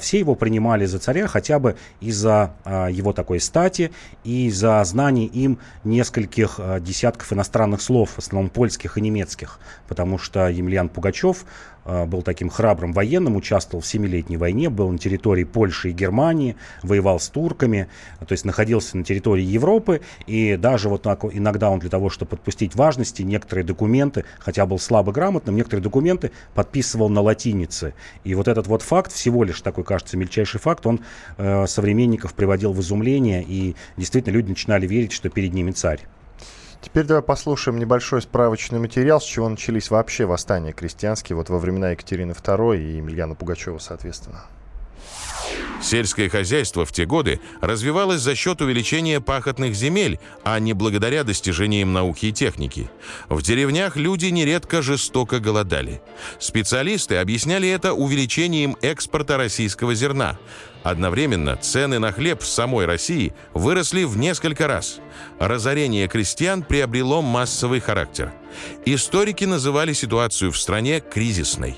все 0.00 0.18
его 0.18 0.34
принимали 0.34 0.84
за 0.86 0.98
царя 0.98 1.26
хотя 1.26 1.58
бы 1.58 1.76
из-за 2.00 2.54
его 2.90 3.12
такой 3.12 3.40
стати 3.40 3.92
и 4.24 4.46
из-за 4.46 4.82
знаний 4.84 5.26
им 5.26 5.58
нескольких 5.84 6.60
десятков 6.80 7.32
иностранных 7.32 7.80
слов, 7.80 8.10
в 8.10 8.18
основном 8.18 8.50
польских 8.50 8.98
и 8.98 9.00
немецких, 9.00 9.58
потому 9.86 10.18
что 10.18 10.48
Емельян 10.48 10.88
Пугачев 10.88 11.44
был 11.84 12.22
таким 12.22 12.50
храбрым 12.50 12.92
военным, 12.92 13.36
участвовал 13.36 13.82
в 13.82 13.86
Семилетней 13.86 14.36
войне, 14.36 14.68
был 14.68 14.90
на 14.90 14.98
территории 14.98 15.44
Польши 15.44 15.90
и 15.90 15.92
Германии, 15.92 16.56
воевал 16.82 17.18
с 17.18 17.28
турками, 17.28 17.88
то 18.20 18.32
есть 18.32 18.44
находился 18.44 18.96
на 18.96 19.04
территории 19.04 19.44
Европы, 19.44 20.02
и 20.26 20.56
даже 20.56 20.88
вот 20.88 21.02
так, 21.02 21.24
иногда 21.24 21.70
он 21.70 21.78
для 21.78 21.90
того, 21.90 22.10
чтобы 22.10 22.30
подпустить 22.30 22.74
важности, 22.74 23.22
некоторые 23.22 23.64
документы, 23.64 24.24
хотя 24.38 24.66
был 24.66 24.78
слабо 24.78 25.12
грамотным, 25.12 25.56
некоторые 25.56 25.82
документы 25.82 26.30
подписывал 26.54 27.08
на 27.08 27.20
латинице. 27.22 27.94
И 28.24 28.34
вот 28.34 28.48
этот 28.48 28.66
вот 28.66 28.82
факт, 28.82 29.12
всего 29.12 29.44
лишь 29.44 29.60
такой, 29.60 29.84
кажется, 29.84 30.16
мельчайший 30.16 30.60
факт, 30.60 30.86
он 30.86 31.00
э, 31.36 31.66
современников 31.66 32.34
приводил 32.34 32.72
в 32.72 32.80
изумление, 32.80 33.44
и 33.46 33.76
действительно 33.96 34.34
люди 34.34 34.50
начинали 34.50 34.86
верить, 34.86 35.12
что 35.12 35.28
перед 35.30 35.54
ними 35.54 35.70
царь. 35.70 36.00
Теперь 36.80 37.04
давай 37.04 37.22
послушаем 37.22 37.78
небольшой 37.78 38.22
справочный 38.22 38.78
материал, 38.78 39.20
с 39.20 39.24
чего 39.24 39.48
начались 39.48 39.90
вообще 39.90 40.26
восстания 40.26 40.72
крестьянские 40.72 41.36
вот 41.36 41.48
во 41.48 41.58
времена 41.58 41.90
Екатерины 41.90 42.32
II 42.32 42.78
и 42.78 42.96
Емельяна 42.96 43.34
Пугачева, 43.34 43.78
соответственно. 43.78 44.44
Сельское 45.80 46.28
хозяйство 46.28 46.84
в 46.84 46.92
те 46.92 47.06
годы 47.06 47.40
развивалось 47.60 48.20
за 48.20 48.34
счет 48.34 48.60
увеличения 48.60 49.20
пахотных 49.20 49.74
земель, 49.74 50.18
а 50.42 50.58
не 50.58 50.72
благодаря 50.72 51.22
достижениям 51.22 51.92
науки 51.92 52.26
и 52.26 52.32
техники. 52.32 52.90
В 53.28 53.42
деревнях 53.42 53.96
люди 53.96 54.26
нередко 54.26 54.82
жестоко 54.82 55.38
голодали. 55.38 56.02
Специалисты 56.40 57.16
объясняли 57.16 57.68
это 57.68 57.94
увеличением 57.94 58.76
экспорта 58.82 59.36
российского 59.36 59.94
зерна. 59.94 60.36
Одновременно 60.82 61.56
цены 61.56 61.98
на 61.98 62.12
хлеб 62.12 62.40
в 62.40 62.46
самой 62.46 62.86
России 62.86 63.34
выросли 63.52 64.04
в 64.04 64.16
несколько 64.16 64.66
раз. 64.66 65.00
Разорение 65.38 66.08
крестьян 66.08 66.62
приобрело 66.62 67.20
массовый 67.20 67.80
характер. 67.80 68.32
Историки 68.86 69.44
называли 69.44 69.92
ситуацию 69.92 70.52
в 70.52 70.58
стране 70.58 71.00
кризисной. 71.00 71.76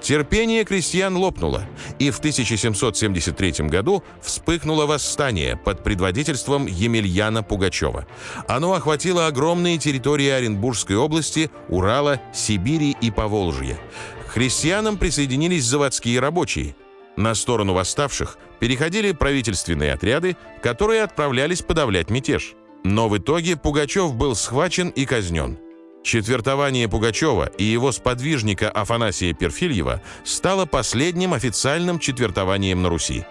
Терпение 0.00 0.64
крестьян 0.64 1.16
лопнуло, 1.16 1.62
и 1.98 2.10
в 2.10 2.18
1773 2.18 3.66
году 3.66 4.04
вспыхнуло 4.22 4.86
восстание 4.86 5.56
под 5.56 5.82
предводительством 5.82 6.66
Емельяна 6.66 7.42
Пугачева. 7.42 8.06
Оно 8.46 8.74
охватило 8.74 9.26
огромные 9.26 9.76
территории 9.78 10.28
Оренбургской 10.28 10.96
области, 10.96 11.50
Урала, 11.68 12.20
Сибири 12.32 12.96
и 13.00 13.10
Поволжья. 13.10 13.78
К 14.26 14.30
христианам 14.30 14.98
присоединились 14.98 15.64
заводские 15.64 16.20
рабочие. 16.20 16.76
На 17.18 17.34
сторону 17.34 17.74
восставших 17.74 18.38
переходили 18.60 19.10
правительственные 19.10 19.92
отряды, 19.92 20.36
которые 20.62 21.02
отправлялись 21.02 21.62
подавлять 21.62 22.10
мятеж. 22.10 22.54
Но 22.84 23.08
в 23.08 23.18
итоге 23.18 23.56
Пугачев 23.56 24.14
был 24.14 24.34
схвачен 24.34 24.88
и 24.90 25.04
казнен– 25.04 25.58
Четвертование 26.04 26.88
Пугачева 26.88 27.50
и 27.58 27.64
его 27.64 27.92
сподвижника 27.92 28.70
Афанасия 28.70 29.34
Перфильева 29.34 30.00
стало 30.24 30.64
последним 30.64 31.34
официальным 31.34 31.98
четвертованием 31.98 32.80
на 32.80 32.88
Руси. 32.88 33.26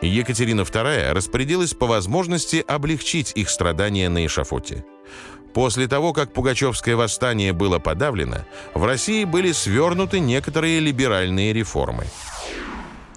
Екатерина 0.00 0.62
II 0.62 1.12
распорядилась 1.12 1.72
по 1.72 1.86
возможности 1.86 2.64
облегчить 2.66 3.32
их 3.36 3.48
страдания 3.48 4.08
на 4.08 4.26
эшафоте. 4.26 4.84
После 5.54 5.86
того, 5.88 6.12
как 6.12 6.32
Пугачевское 6.32 6.96
восстание 6.96 7.52
было 7.52 7.78
подавлено, 7.78 8.38
в 8.74 8.84
России 8.84 9.24
были 9.24 9.52
свернуты 9.52 10.18
некоторые 10.18 10.80
либеральные 10.80 11.52
реформы. 11.52 12.06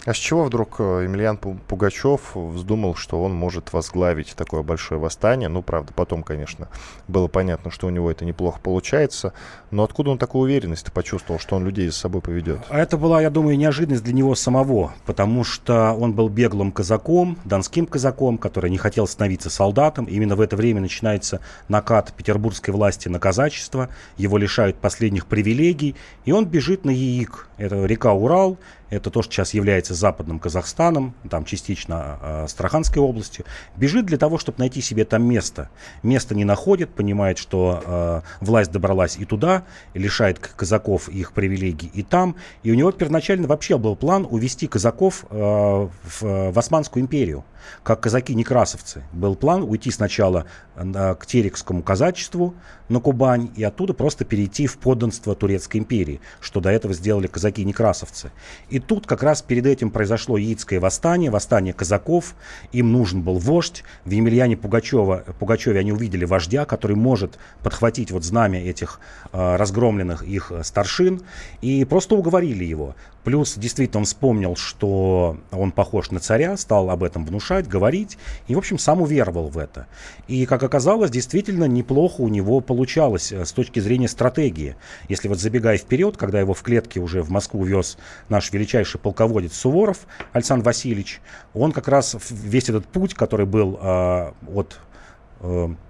А 0.05 0.13
с 0.13 0.17
чего 0.17 0.45
вдруг 0.45 0.75
э, 0.79 1.01
Емельян 1.03 1.38
Пугачев 1.38 2.33
вздумал, 2.33 2.95
что 2.95 3.21
он 3.21 3.33
может 3.33 3.73
возглавить 3.73 4.33
такое 4.35 4.63
большое 4.63 4.99
восстание? 4.99 5.49
Ну, 5.49 5.62
правда, 5.62 5.91
потом, 5.93 6.23
конечно, 6.23 6.69
было 7.09 7.27
понятно, 7.27 7.69
что 7.69 7.88
у 7.88 7.89
него 7.89 8.09
это 8.09 8.23
неплохо 8.23 8.59
получается. 8.63 9.33
Но 9.71 9.83
откуда 9.83 10.12
он 10.12 10.17
такую 10.17 10.43
уверенность 10.43 10.91
почувствовал, 10.93 11.39
что 11.39 11.57
он 11.57 11.65
людей 11.65 11.89
за 11.89 11.95
собой 11.95 12.21
поведет? 12.21 12.62
А 12.69 12.79
это 12.79 12.97
была, 12.97 13.21
я 13.21 13.29
думаю, 13.29 13.57
неожиданность 13.57 14.03
для 14.03 14.13
него 14.13 14.35
самого, 14.35 14.93
потому 15.05 15.43
что 15.43 15.91
он 15.91 16.13
был 16.13 16.29
беглым 16.29 16.71
казаком, 16.71 17.38
донским 17.43 17.85
казаком, 17.85 18.38
который 18.38 18.71
не 18.71 18.77
хотел 18.77 19.05
становиться 19.05 19.49
солдатом. 19.49 20.05
Именно 20.05 20.38
в 20.38 20.41
это 20.41 20.55
время 20.55 20.79
начинается 20.79 21.41
накат 21.67 22.13
петербургской 22.13 22.73
власти 22.73 23.09
на 23.09 23.19
казачество, 23.19 23.89
его 24.15 24.38
лишают 24.38 24.77
последних 24.77 25.25
привилегий, 25.25 25.95
и 26.23 26.31
он 26.31 26.45
бежит 26.45 26.85
на 26.85 26.91
Яик. 26.91 27.49
Это 27.57 27.85
река 27.85 28.13
Урал, 28.13 28.57
это 28.89 29.10
то, 29.10 29.21
что 29.21 29.34
сейчас 29.34 29.54
является 29.54 29.93
западным 29.93 30.39
Казахстаном, 30.39 31.13
там 31.30 31.45
частично 31.45 32.19
э, 32.21 32.43
Астраханской 32.43 33.02
областью, 33.02 33.45
бежит 33.75 34.06
для 34.06 34.17
того, 34.17 34.38
чтобы 34.38 34.60
найти 34.60 34.82
себе 34.82 35.06
там 35.06 35.23
место. 35.23 35.69
Место 36.04 36.36
не 36.36 36.45
находит, 36.45 36.89
понимает, 36.89 37.38
что 37.38 37.84
э, 37.86 38.21
власть 38.41 38.71
добралась 38.71 39.17
и 39.17 39.25
туда, 39.25 39.63
лишает 39.93 40.39
казаков 40.39 41.10
их 41.10 41.34
привилегий 41.34 41.91
и 41.93 42.04
там. 42.04 42.36
И 42.63 42.71
у 42.71 42.75
него 42.75 42.91
первоначально 42.91 43.47
вообще 43.47 43.78
был 43.78 43.95
план 43.95 44.28
увести 44.30 44.67
казаков 44.67 45.25
э, 45.30 45.36
в, 45.36 46.21
в 46.52 46.60
Османскую 46.60 47.04
империю, 47.04 47.45
как 47.84 48.02
казаки-некрасовцы. 48.02 49.04
Был 49.13 49.36
план 49.36 49.63
уйти 49.63 49.91
сначала 49.91 50.45
э, 50.75 51.15
к 51.15 51.25
Терекскому 51.25 51.84
казачеству 51.84 52.56
на 52.88 52.99
Кубань 52.99 53.52
и 53.56 53.63
оттуда 53.63 53.93
просто 53.93 54.25
перейти 54.25 54.67
в 54.67 54.78
подданство 54.78 55.36
Турецкой 55.36 55.78
империи, 55.78 56.21
что 56.39 56.60
до 56.60 56.69
этого 56.69 56.93
сделали 56.93 57.28
казаки-некрасовцы. 57.28 58.32
И 58.69 58.78
и 58.79 58.81
тут 58.81 59.05
как 59.05 59.23
раз 59.23 59.41
перед 59.41 59.65
этим 59.65 59.91
произошло 59.91 60.37
яицкое 60.37 60.79
восстание, 60.79 61.29
восстание 61.29 61.73
казаков. 61.73 62.33
Им 62.71 62.93
нужен 62.93 63.21
был 63.21 63.37
вождь. 63.37 63.83
В 64.05 64.11
Емельяне 64.11 64.55
Пугачева, 64.55 65.25
Пугачеве 65.37 65.81
они 65.81 65.91
увидели 65.91 66.23
вождя, 66.23 66.63
который 66.63 66.95
может 66.95 67.37
подхватить 67.61 68.09
вот 68.11 68.23
знамя 68.23 68.63
этих 68.63 69.01
э, 69.33 69.55
разгромленных 69.57 70.23
их 70.23 70.53
старшин. 70.63 71.21
И 71.59 71.83
просто 71.83 72.15
уговорили 72.15 72.63
его. 72.63 72.95
Плюс 73.25 73.55
действительно 73.55 73.99
он 73.99 74.05
вспомнил, 74.05 74.55
что 74.55 75.37
он 75.51 75.71
похож 75.73 76.09
на 76.09 76.21
царя, 76.21 76.55
стал 76.55 76.89
об 76.89 77.03
этом 77.03 77.25
внушать, 77.25 77.67
говорить. 77.67 78.17
И, 78.47 78.55
в 78.55 78.57
общем, 78.57 78.79
сам 78.79 79.01
уверовал 79.01 79.49
в 79.49 79.57
это. 79.57 79.87
И, 80.27 80.45
как 80.45 80.63
оказалось, 80.63 81.11
действительно 81.11 81.65
неплохо 81.65 82.21
у 82.21 82.29
него 82.29 82.61
получалось 82.61 83.33
э, 83.33 83.43
с 83.43 83.51
точки 83.51 83.81
зрения 83.81 84.07
стратегии. 84.07 84.77
Если 85.09 85.27
вот 85.27 85.39
забегая 85.39 85.77
вперед, 85.77 86.15
когда 86.15 86.39
его 86.39 86.53
в 86.53 86.61
клетке 86.61 87.01
уже 87.01 87.21
в 87.21 87.29
Москву 87.29 87.65
вез 87.65 87.97
наш 88.29 88.51
величайший 88.53 88.68
величайший 88.69 88.99
полководец 88.99 89.53
Суворов 89.53 90.05
Александр 90.32 90.65
Васильевич, 90.65 91.21
он 91.53 91.71
как 91.71 91.88
раз 91.88 92.15
весь 92.29 92.69
этот 92.69 92.86
путь, 92.86 93.15
который 93.15 93.45
был 93.45 93.79
э, 93.82 94.32
от 94.53 94.79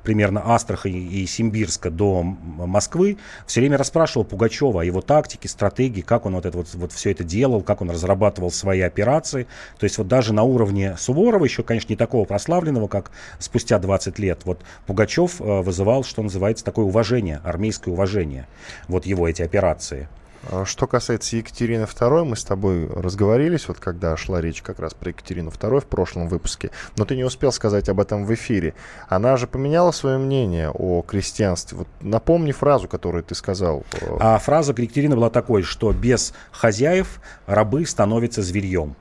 примерно 0.04 0.54
Астрахани 0.54 1.00
и 1.00 1.26
Симбирска 1.26 1.90
до 1.90 2.22
Москвы, 2.22 3.18
все 3.48 3.62
время 3.62 3.80
расспрашивал 3.80 4.24
Пугачева 4.24 4.82
о 4.82 4.84
его 4.84 5.02
тактике, 5.02 5.50
стратегии, 5.50 6.02
как 6.02 6.28
он 6.28 6.36
вот, 6.36 6.46
это, 6.46 6.56
вот, 6.56 6.68
вот 6.76 6.92
все 6.92 7.10
это 7.10 7.24
делал, 7.24 7.64
как 7.64 7.82
он 7.82 7.90
разрабатывал 7.90 8.52
свои 8.52 8.82
операции. 8.82 9.48
То 9.80 9.86
есть 9.86 9.98
вот 9.98 10.08
даже 10.08 10.34
на 10.36 10.44
уровне 10.44 10.96
Суворова, 11.00 11.44
еще, 11.44 11.64
конечно, 11.64 11.92
не 11.92 11.98
такого 11.98 12.26
прославленного, 12.26 12.88
как 12.88 13.10
спустя 13.40 13.80
20 13.80 14.20
лет, 14.20 14.42
вот 14.44 14.62
Пугачев 14.86 15.42
э, 15.42 15.62
вызывал, 15.62 16.04
что 16.04 16.22
называется, 16.22 16.64
такое 16.64 16.86
уважение, 16.86 17.42
армейское 17.44 17.92
уважение, 17.92 18.46
вот 18.88 19.08
его 19.08 19.28
эти 19.28 19.42
операции. 19.42 20.10
А 20.48 20.66
что 20.66 20.88
касается 20.88 21.36
Екатерины 21.36 21.84
II, 21.84 22.24
мы 22.24 22.36
с 22.36 22.44
тобой 22.44 22.88
разговорились, 22.88 23.68
вот 23.68 23.80
когда 23.80 24.16
шла 24.16 24.40
речь 24.42 24.62
как 24.62 24.80
раз 24.80 24.94
про 24.94 25.10
Екатерину 25.10 25.50
II 25.50 25.82
в 25.82 25.86
прошлом 25.86 26.28
выпуске, 26.28 26.72
но 26.96 27.06
ты 27.06 27.16
не 27.16 27.24
успел 27.24 27.52
сказать 27.52 27.90
об 27.90 28.00
этом 28.00 28.26
в 28.26 28.34
эфире. 28.34 28.74
Она 29.08 29.36
же 29.38 29.48
поменяла 29.48 29.92
свое 29.92 30.18
мнение 30.18 30.72
о 30.72 31.02
крестьянстве. 31.02 31.80
Вот 31.80 31.88
напомни 32.00 32.52
фразу, 32.52 32.88
которую 32.88 33.24
ты 33.24 33.36
сказал. 33.36 33.84
А 34.20 34.38
фраза 34.40 34.72
Екатерины 34.72 35.16
была 35.16 35.30
такой, 35.30 35.64
что 35.64 35.92
без 35.92 36.34
хозяев 36.52 37.20
рабы 37.46 37.86
становятся 37.86 38.42
зверьем. 38.42 38.96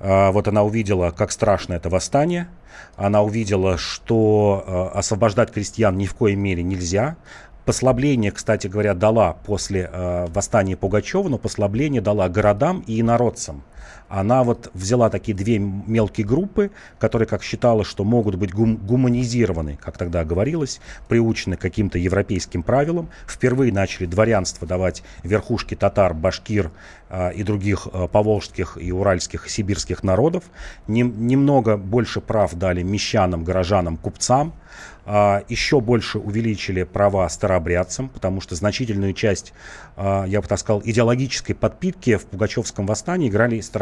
А, 0.00 0.30
вот 0.30 0.46
она 0.48 0.62
увидела, 0.62 1.10
как 1.10 1.32
страшно 1.32 1.74
это 1.74 1.88
восстание. 1.88 2.48
Она 2.96 3.22
увидела, 3.22 3.78
что 3.78 4.64
а, 4.66 4.98
освобождать 4.98 5.52
крестьян 5.52 5.96
ни 5.96 6.06
в 6.06 6.14
коей 6.14 6.36
мере 6.36 6.62
нельзя. 6.62 7.16
Послабление, 7.68 8.30
кстати 8.30 8.66
говоря, 8.66 8.94
дала 8.94 9.34
после 9.44 9.90
э, 9.92 10.26
восстания 10.32 10.74
Пугачева, 10.74 11.28
но 11.28 11.36
послабление 11.36 12.00
дала 12.00 12.26
городам 12.30 12.82
и 12.86 12.98
инородцам. 12.98 13.62
Она 14.08 14.42
вот 14.42 14.70
взяла 14.74 15.10
такие 15.10 15.36
две 15.36 15.58
мелкие 15.58 16.26
группы, 16.26 16.70
которые, 16.98 17.26
как 17.26 17.42
считала, 17.42 17.84
что 17.84 18.04
могут 18.04 18.36
быть 18.36 18.52
гум- 18.52 18.76
гуманизированы, 18.76 19.78
как 19.80 19.98
тогда 19.98 20.24
говорилось, 20.24 20.80
приучены 21.08 21.56
к 21.56 21.60
каким-то 21.60 21.98
европейским 21.98 22.62
правилам. 22.62 23.08
Впервые 23.26 23.72
начали 23.72 24.06
дворянство 24.06 24.66
давать 24.66 25.02
верхушки 25.22 25.74
татар, 25.74 26.14
башкир 26.14 26.70
э, 27.10 27.32
и 27.34 27.42
других 27.42 27.88
э, 27.92 28.08
поволжских 28.10 28.78
и 28.80 28.92
уральских, 28.92 29.46
и 29.46 29.50
сибирских 29.50 30.02
народов. 30.02 30.44
Нем- 30.86 31.26
немного 31.26 31.76
больше 31.76 32.20
прав 32.20 32.54
дали 32.54 32.82
мещанам, 32.82 33.44
горожанам, 33.44 33.96
купцам. 33.96 34.54
А, 35.10 35.42
еще 35.48 35.80
больше 35.80 36.18
увеличили 36.18 36.82
права 36.82 37.26
старообрядцам, 37.30 38.10
потому 38.10 38.42
что 38.42 38.54
значительную 38.54 39.14
часть, 39.14 39.54
а, 39.96 40.26
я 40.26 40.42
бы 40.42 40.46
так 40.46 40.58
сказал, 40.58 40.82
идеологической 40.84 41.54
подпитки 41.54 42.16
в 42.16 42.26
Пугачевском 42.26 42.86
восстании 42.86 43.30
играли 43.30 43.60
старообрядцы, 43.62 43.77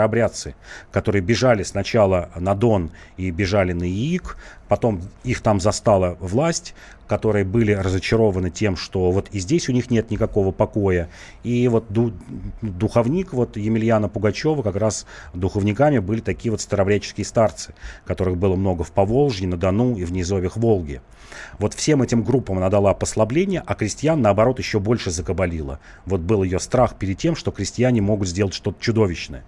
которые 0.93 1.23
бежали 1.23 1.63
сначала 1.63 2.31
на 2.37 2.55
Дон 2.55 2.91
и 3.17 3.31
бежали 3.31 3.73
на 3.73 3.85
Яик, 3.85 4.37
потом 4.69 5.01
их 5.25 5.41
там 5.41 5.61
застала 5.61 6.17
власть, 6.21 6.75
которые 7.07 7.45
были 7.45 7.73
разочарованы 7.73 8.51
тем, 8.51 8.77
что 8.77 9.11
вот 9.11 9.29
и 9.33 9.39
здесь 9.39 9.69
у 9.69 9.73
них 9.73 9.91
нет 9.91 10.11
никакого 10.11 10.53
покоя. 10.53 11.09
И 11.45 11.69
вот 11.69 11.87
ду 11.89 12.13
духовник 12.63 13.33
вот 13.33 13.57
Емельяна 13.57 14.09
Пугачева, 14.09 14.63
как 14.63 14.77
раз 14.77 15.07
духовниками 15.35 15.99
были 15.99 16.21
такие 16.21 16.51
вот 16.51 16.61
старобряческие 16.61 17.25
старцы, 17.25 17.75
которых 18.05 18.37
было 18.37 18.57
много 18.57 18.83
в 18.85 18.93
Поволжье, 18.93 19.49
на 19.49 19.57
Дону 19.57 19.97
и 19.97 20.05
в 20.05 20.13
низовьях 20.13 20.57
Волги. 20.57 21.01
Вот 21.59 21.75
всем 21.75 22.03
этим 22.03 22.23
группам 22.23 22.59
она 22.59 22.71
дала 22.71 22.95
послабление, 22.95 23.63
а 23.67 23.75
крестьян, 23.75 24.21
наоборот, 24.21 24.59
еще 24.59 24.81
больше 24.81 25.11
закабалила. 25.11 25.81
Вот 26.05 26.21
был 26.21 26.43
ее 26.43 26.59
страх 26.59 26.97
перед 26.97 27.19
тем, 27.19 27.37
что 27.37 27.51
крестьяне 27.51 28.01
могут 28.01 28.29
сделать 28.29 28.55
что-то 28.55 28.81
чудовищное. 28.81 29.45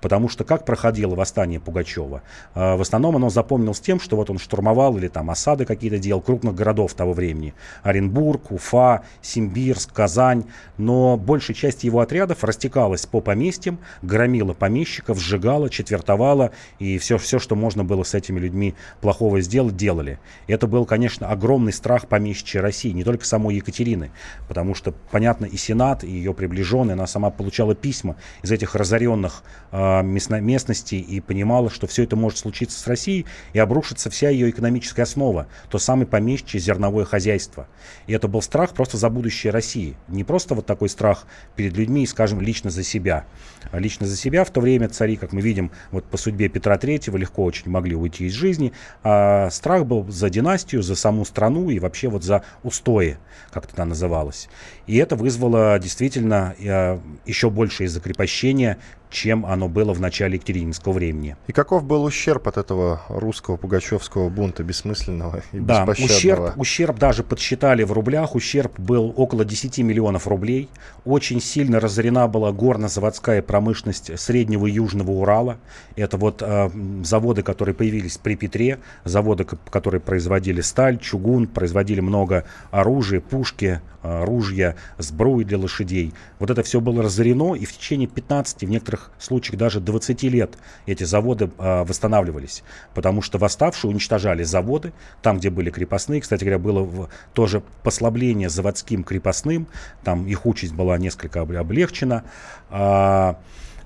Потому 0.00 0.28
что 0.28 0.44
как 0.44 0.64
проходило 0.64 1.14
восстание 1.14 1.60
Пугачева? 1.60 2.22
А, 2.54 2.76
в 2.76 2.80
основном 2.80 3.16
оно 3.16 3.30
запомнилось 3.30 3.80
тем, 3.80 4.00
что 4.00 4.16
вот 4.16 4.30
он 4.30 4.38
штурмовал 4.38 4.61
или 4.96 5.08
там 5.08 5.30
осады 5.30 5.64
какие-то 5.64 5.98
делал 5.98 6.20
крупных 6.20 6.54
городов 6.54 6.94
того 6.94 7.12
времени. 7.12 7.54
Оренбург, 7.82 8.50
Уфа, 8.52 9.02
Симбирск, 9.20 9.92
Казань. 9.92 10.44
Но 10.78 11.16
большая 11.16 11.54
часть 11.54 11.84
его 11.84 12.00
отрядов 12.00 12.44
растекалась 12.44 13.06
по 13.06 13.20
поместьям, 13.20 13.78
громила 14.02 14.54
помещиков, 14.54 15.18
сжигала, 15.18 15.68
четвертовала. 15.68 16.52
И 16.78 16.98
все, 16.98 17.18
все, 17.18 17.38
что 17.38 17.56
можно 17.56 17.84
было 17.84 18.04
с 18.04 18.14
этими 18.14 18.38
людьми 18.38 18.74
плохого 19.00 19.40
сделать, 19.40 19.76
делали. 19.76 20.18
Это 20.46 20.66
был, 20.66 20.84
конечно, 20.86 21.28
огромный 21.28 21.72
страх 21.72 22.06
помещичьей 22.06 22.62
России, 22.62 22.90
не 22.90 23.04
только 23.04 23.24
самой 23.24 23.56
Екатерины. 23.56 24.12
Потому 24.48 24.74
что, 24.74 24.94
понятно, 25.10 25.46
и 25.46 25.56
Сенат, 25.56 26.04
и 26.04 26.10
ее 26.10 26.34
приближенные, 26.34 26.94
она 26.94 27.06
сама 27.06 27.30
получала 27.30 27.74
письма 27.74 28.16
из 28.42 28.52
этих 28.52 28.74
разоренных 28.74 29.42
э, 29.72 30.02
местности 30.02 30.94
и 30.94 31.20
понимала, 31.20 31.70
что 31.70 31.86
все 31.86 32.04
это 32.04 32.16
может 32.16 32.38
случиться 32.38 32.78
с 32.78 32.86
Россией 32.86 33.26
и 33.52 33.58
обрушится 33.58 34.10
вся 34.10 34.30
ее 34.30 34.51
экономическая 34.52 35.02
основа, 35.02 35.46
то 35.68 35.78
самое 35.78 36.06
помещичье 36.06 36.60
зерновое 36.60 37.04
хозяйство. 37.04 37.66
И 38.06 38.12
это 38.12 38.28
был 38.28 38.42
страх 38.42 38.72
просто 38.72 38.96
за 38.96 39.10
будущее 39.10 39.52
России. 39.52 39.96
Не 40.08 40.24
просто 40.24 40.54
вот 40.54 40.66
такой 40.66 40.88
страх 40.88 41.26
перед 41.56 41.76
людьми, 41.76 42.06
скажем, 42.06 42.40
лично 42.40 42.70
за 42.70 42.84
себя. 42.84 43.24
А 43.70 43.78
лично 43.78 44.06
за 44.06 44.16
себя 44.16 44.44
в 44.44 44.50
то 44.50 44.60
время 44.60 44.88
цари, 44.88 45.16
как 45.16 45.32
мы 45.32 45.40
видим, 45.40 45.70
вот 45.90 46.04
по 46.04 46.16
судьбе 46.16 46.48
Петра 46.48 46.76
III 46.76 47.16
легко 47.18 47.44
очень 47.44 47.70
могли 47.70 47.96
уйти 47.96 48.26
из 48.26 48.32
жизни. 48.32 48.72
А 49.02 49.50
страх 49.50 49.86
был 49.86 50.08
за 50.10 50.30
династию, 50.30 50.82
за 50.82 50.94
саму 50.94 51.24
страну 51.24 51.70
и 51.70 51.78
вообще 51.78 52.08
вот 52.08 52.22
за 52.22 52.44
устои, 52.62 53.16
как 53.50 53.64
это 53.64 53.84
называлось. 53.84 54.48
И 54.86 54.96
это 54.96 55.16
вызвало 55.16 55.78
действительно 55.78 56.54
э, 56.58 56.98
еще 57.26 57.50
большее 57.50 57.88
закрепощение 57.88 58.78
чем 59.12 59.44
оно 59.46 59.68
было 59.68 59.92
в 59.92 60.00
начале 60.00 60.34
Екатерининского 60.34 60.92
времени. 60.92 61.36
И 61.46 61.52
каков 61.52 61.84
был 61.84 62.02
ущерб 62.04 62.48
от 62.48 62.56
этого 62.56 63.02
русского 63.08 63.56
пугачевского 63.56 64.30
бунта 64.30 64.64
бессмысленного 64.64 65.42
и 65.52 65.60
да, 65.60 65.84
ущерб, 65.84 66.54
ущерб 66.56 66.98
даже 66.98 67.22
подсчитали 67.22 67.84
в 67.84 67.92
рублях. 67.92 68.34
Ущерб 68.34 68.80
был 68.80 69.12
около 69.16 69.44
10 69.44 69.78
миллионов 69.78 70.26
рублей. 70.26 70.70
Очень 71.04 71.40
сильно 71.40 71.78
разорена 71.78 72.26
была 72.26 72.52
горно-заводская 72.52 73.42
промышленность 73.42 74.18
Среднего 74.18 74.66
и 74.66 74.72
Южного 74.72 75.10
Урала. 75.10 75.58
Это 75.94 76.16
вот 76.16 76.42
э, 76.42 76.70
заводы, 77.04 77.42
которые 77.42 77.74
появились 77.74 78.16
при 78.16 78.34
Петре, 78.34 78.78
заводы, 79.04 79.44
которые 79.44 80.00
производили 80.00 80.62
сталь, 80.62 80.98
чугун, 80.98 81.46
производили 81.46 82.00
много 82.00 82.44
оружия, 82.70 83.20
пушки, 83.20 83.82
э, 84.02 84.24
ружья, 84.24 84.74
сбруи 84.96 85.44
для 85.44 85.58
лошадей. 85.58 86.14
Вот 86.38 86.50
это 86.50 86.62
все 86.62 86.80
было 86.80 87.02
разорено, 87.02 87.54
и 87.54 87.66
в 87.66 87.72
течение 87.72 88.08
15, 88.08 88.62
в 88.62 88.70
некоторых 88.70 89.01
некоторых 89.02 89.10
случаях 89.18 89.58
даже 89.58 89.80
20 89.80 90.22
лет 90.24 90.58
эти 90.86 91.04
заводы 91.04 91.50
э, 91.58 91.84
восстанавливались, 91.84 92.62
потому 92.94 93.22
что 93.22 93.38
восставшие 93.38 93.90
уничтожали 93.90 94.42
заводы, 94.44 94.92
там, 95.22 95.38
где 95.38 95.50
были 95.50 95.70
крепостные. 95.70 96.20
Кстати 96.20 96.44
говоря, 96.44 96.58
было 96.58 96.82
в, 96.82 97.08
тоже 97.32 97.62
послабление 97.82 98.48
заводским 98.48 99.04
крепостным, 99.04 99.66
там 100.04 100.26
их 100.26 100.46
участь 100.46 100.74
была 100.74 100.98
несколько 100.98 101.40
облегчена. 101.40 102.24
Э, 102.70 103.34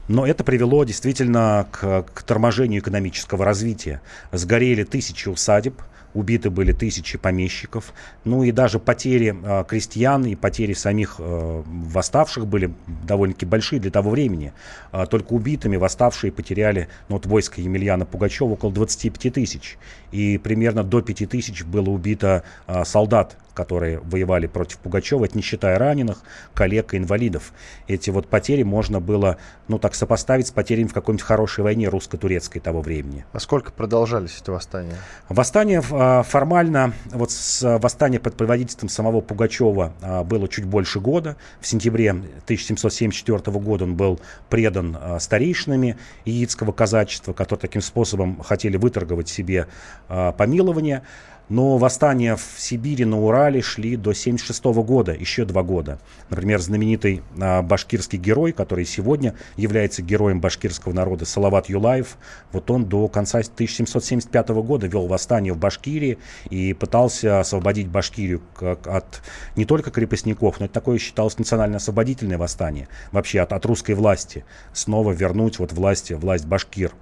но 0.08 0.24
это 0.24 0.44
привело 0.44 0.84
действительно 0.84 1.66
к, 1.72 2.04
к 2.14 2.22
торможению 2.22 2.80
экономического 2.80 3.44
развития. 3.44 4.00
Сгорели 4.30 4.84
тысячи 4.84 5.28
усадеб, 5.28 5.82
убиты 6.16 6.50
были 6.50 6.72
тысячи 6.72 7.18
помещиков, 7.18 7.92
ну 8.24 8.42
и 8.42 8.50
даже 8.50 8.78
потери 8.78 9.36
э, 9.42 9.64
крестьян 9.68 10.24
и 10.24 10.34
потери 10.34 10.72
самих 10.72 11.16
э, 11.18 11.62
восставших 11.66 12.46
были 12.46 12.72
довольно-таки 13.06 13.46
большие 13.46 13.80
для 13.80 13.90
того 13.90 14.10
времени. 14.10 14.52
Э, 14.92 15.06
только 15.08 15.32
убитыми 15.32 15.76
восставшие 15.76 16.32
потеряли 16.32 16.88
ну, 17.08 17.16
вот 17.16 17.26
войско 17.26 17.60
Емельяна 17.60 18.06
Пугачева 18.06 18.52
около 18.52 18.72
25 18.72 19.34
тысяч. 19.34 19.78
И 20.12 20.38
примерно 20.38 20.82
до 20.84 21.02
5 21.02 21.28
тысяч 21.28 21.64
было 21.64 21.90
убито 21.90 22.42
э, 22.66 22.84
солдат 22.84 23.36
которые 23.56 23.98
воевали 24.00 24.46
против 24.46 24.78
Пугачева, 24.78 25.24
это 25.24 25.36
не 25.36 25.42
считая 25.42 25.78
раненых, 25.78 26.18
коллег 26.54 26.94
и 26.94 26.98
инвалидов. 26.98 27.52
Эти 27.88 28.10
вот 28.10 28.28
потери 28.28 28.62
можно 28.62 29.00
было, 29.00 29.38
ну 29.66 29.78
так, 29.78 29.94
сопоставить 29.94 30.48
с 30.48 30.50
потерями 30.50 30.88
в 30.88 30.92
какой-нибудь 30.92 31.24
хорошей 31.24 31.64
войне 31.64 31.88
русско-турецкой 31.88 32.60
того 32.60 32.82
времени. 32.82 33.24
А 33.32 33.40
сколько 33.40 33.72
продолжались 33.72 34.38
эти 34.40 34.50
восстания? 34.50 34.94
Восстание 35.28 35.82
а, 35.90 36.22
формально, 36.22 36.92
вот 37.06 37.30
с 37.30 37.78
восстания 37.78 38.20
под 38.20 38.36
предводительством 38.36 38.90
самого 38.90 39.22
Пугачева 39.22 39.94
а, 40.02 40.22
было 40.22 40.46
чуть 40.48 40.66
больше 40.66 41.00
года. 41.00 41.36
В 41.60 41.66
сентябре 41.66 42.10
1774 42.10 43.38
года 43.58 43.84
он 43.84 43.96
был 43.96 44.20
предан 44.50 44.96
а, 45.00 45.18
старейшинами 45.18 45.96
Яицкого 46.26 46.72
казачества, 46.72 47.32
которые 47.32 47.62
таким 47.62 47.80
способом 47.80 48.42
хотели 48.42 48.76
выторговать 48.76 49.28
себе 49.28 49.66
помилование. 50.08 51.02
Но 51.48 51.78
восстания 51.78 52.34
в 52.34 52.54
Сибири, 52.56 53.04
на 53.04 53.20
Урале 53.20 53.62
шли 53.62 53.96
до 53.96 54.10
1976 54.10 54.64
года, 54.86 55.12
еще 55.12 55.44
два 55.44 55.62
года. 55.62 56.00
Например, 56.28 56.60
знаменитый 56.60 57.22
а, 57.40 57.62
башкирский 57.62 58.18
герой, 58.18 58.52
который 58.52 58.84
сегодня 58.84 59.34
является 59.56 60.02
героем 60.02 60.40
башкирского 60.40 60.92
народа, 60.92 61.24
Салават 61.24 61.68
Юлаев, 61.68 62.18
вот 62.52 62.68
он 62.70 62.86
до 62.86 63.06
конца 63.06 63.38
1775 63.38 64.48
года 64.48 64.88
вел 64.88 65.06
восстание 65.06 65.52
в 65.52 65.58
Башкирии 65.58 66.18
и 66.50 66.72
пытался 66.72 67.40
освободить 67.40 67.88
Башкирию 67.88 68.42
как 68.56 68.86
от 68.88 69.22
не 69.54 69.64
только 69.64 69.92
крепостников, 69.92 70.58
но 70.58 70.66
это 70.66 70.74
такое 70.74 70.98
считалось 70.98 71.38
национально-освободительное 71.38 72.38
восстание, 72.38 72.88
вообще 73.12 73.40
от, 73.40 73.52
от 73.52 73.64
русской 73.66 73.92
власти, 73.92 74.44
снова 74.72 75.12
вернуть 75.12 75.60
вот 75.60 75.72
власти, 75.72 76.14
власть 76.14 76.46
башкир. 76.46 76.92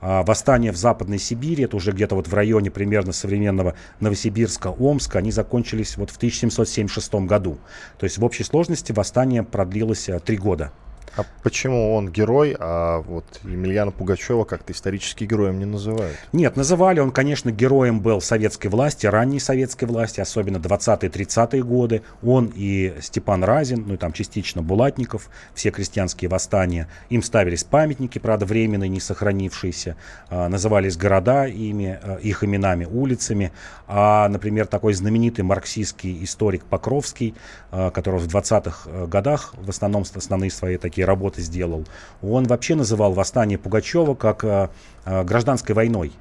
А 0.00 0.22
восстания 0.22 0.72
в 0.72 0.76
Западной 0.76 1.18
Сибири, 1.18 1.64
это 1.64 1.76
уже 1.76 1.92
где-то 1.92 2.14
вот 2.14 2.28
в 2.28 2.34
районе 2.34 2.70
примерно 2.70 3.12
современного 3.12 3.74
Новосибирска, 4.00 4.68
Омска, 4.68 5.18
они 5.18 5.30
закончились 5.30 5.96
вот 5.96 6.10
в 6.10 6.16
1776 6.16 7.14
году. 7.26 7.58
То 7.98 8.04
есть 8.04 8.18
в 8.18 8.24
общей 8.24 8.44
сложности 8.44 8.92
восстание 8.92 9.42
продлилось 9.42 10.08
э, 10.08 10.20
три 10.20 10.36
года. 10.36 10.72
А 11.16 11.24
почему 11.42 11.94
он 11.94 12.08
герой, 12.10 12.56
а 12.58 13.00
вот 13.00 13.24
Емельяна 13.44 13.90
Пугачева 13.90 14.44
как-то 14.44 14.72
исторически 14.72 15.24
героем 15.24 15.58
не 15.58 15.64
называют? 15.64 16.16
Нет, 16.32 16.56
называли. 16.56 17.00
Он, 17.00 17.10
конечно, 17.10 17.50
героем 17.50 18.00
был 18.00 18.20
советской 18.20 18.68
власти, 18.68 19.06
ранней 19.06 19.40
советской 19.40 19.84
власти, 19.84 20.20
особенно 20.20 20.58
20-30-е 20.58 21.62
годы. 21.62 22.02
Он 22.22 22.52
и 22.54 22.94
Степан 23.00 23.44
Разин, 23.44 23.84
ну 23.86 23.94
и 23.94 23.96
там 23.96 24.12
частично 24.12 24.62
Булатников, 24.62 25.28
все 25.54 25.70
крестьянские 25.70 26.28
восстания. 26.28 26.88
Им 27.10 27.22
ставились 27.22 27.64
памятники, 27.64 28.18
правда, 28.18 28.46
временные, 28.46 28.88
не 28.88 29.00
сохранившиеся. 29.00 29.96
А, 30.28 30.48
назывались 30.48 30.96
города 30.96 31.46
ими, 31.46 31.98
а, 32.02 32.16
их 32.16 32.44
именами, 32.44 32.84
улицами. 32.84 33.52
А, 33.86 34.28
например, 34.28 34.66
такой 34.66 34.92
знаменитый 34.92 35.44
марксистский 35.44 36.22
историк 36.24 36.64
Покровский, 36.64 37.34
а, 37.70 37.90
который 37.90 38.20
в 38.20 38.26
20-х 38.26 38.90
э, 38.90 39.06
годах 39.06 39.54
в 39.56 39.70
основном 39.70 40.04
основные 40.14 40.50
свои 40.50 40.76
такие 40.76 40.97
работы 41.04 41.40
сделал, 41.42 41.84
он 42.22 42.44
вообще 42.44 42.74
называл 42.74 43.12
восстание 43.12 43.58
Пугачева 43.58 44.14
как 44.14 44.44
э, 44.44 44.68
э, 45.04 45.24
гражданской 45.24 45.74
войной. 45.74 46.12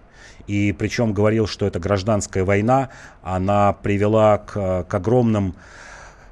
И 0.47 0.71
причем 0.71 1.13
говорил, 1.13 1.45
что 1.45 1.65
эта 1.65 1.79
гражданская 1.79 2.45
война, 2.45 2.89
она 3.21 3.73
привела 3.73 4.37
к, 4.37 4.83
к 4.83 4.93
огромным 4.93 5.55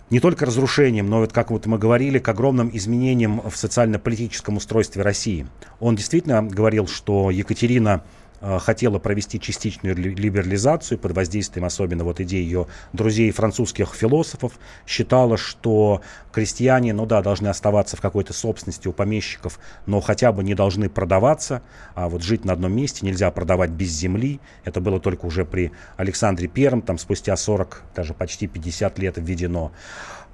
не 0.09 0.19
только 0.19 0.45
разрушениям, 0.45 1.09
но 1.09 1.19
вот 1.19 1.33
как 1.33 1.51
вот 1.51 1.65
мы 1.65 1.77
говорили, 1.77 2.19
к 2.19 2.29
огромным 2.29 2.69
изменениям 2.71 3.41
в 3.41 3.57
социально-политическом 3.57 4.57
устройстве 4.57 5.01
России. 5.01 5.47
Он 5.79 5.95
действительно 5.95 6.43
говорил, 6.43 6.87
что 6.87 7.31
Екатерина 7.31 8.03
Э, 8.03 8.24
хотела 8.41 8.99
провести 8.99 9.39
частичную 9.39 9.95
либерализацию 9.95 10.97
под 10.97 11.13
воздействием 11.13 11.65
особенно 11.65 12.03
вот 12.03 12.19
идей 12.19 12.43
ее 12.43 12.67
друзей 12.93 13.31
французских 13.31 13.93
философов, 13.93 14.53
считала, 14.87 15.37
что 15.37 16.01
крестьяне, 16.31 16.93
ну 16.93 17.05
да, 17.05 17.21
должны 17.21 17.47
оставаться 17.47 17.97
в 17.97 18.01
какой-то 18.01 18.33
собственности 18.33 18.87
у 18.87 18.93
помещиков, 18.93 19.59
но 19.85 20.01
хотя 20.01 20.31
бы 20.31 20.43
не 20.43 20.55
должны 20.55 20.89
продаваться, 20.89 21.61
а 21.93 22.09
вот 22.09 22.23
жить 22.23 22.45
на 22.45 22.53
одном 22.53 22.73
месте 22.73 23.05
нельзя 23.05 23.31
продавать 23.31 23.71
без 23.71 23.89
земли. 23.89 24.39
Это 24.63 24.81
было 24.81 24.99
только 24.99 25.25
уже 25.25 25.45
при 25.45 25.71
Александре 25.97 26.47
Первом, 26.47 26.81
там 26.81 26.97
спустя 26.97 27.35
40, 27.35 27.83
даже 27.95 28.13
почти 28.13 28.47
50 28.47 28.99
лет 28.99 29.15
введено. 29.17 29.71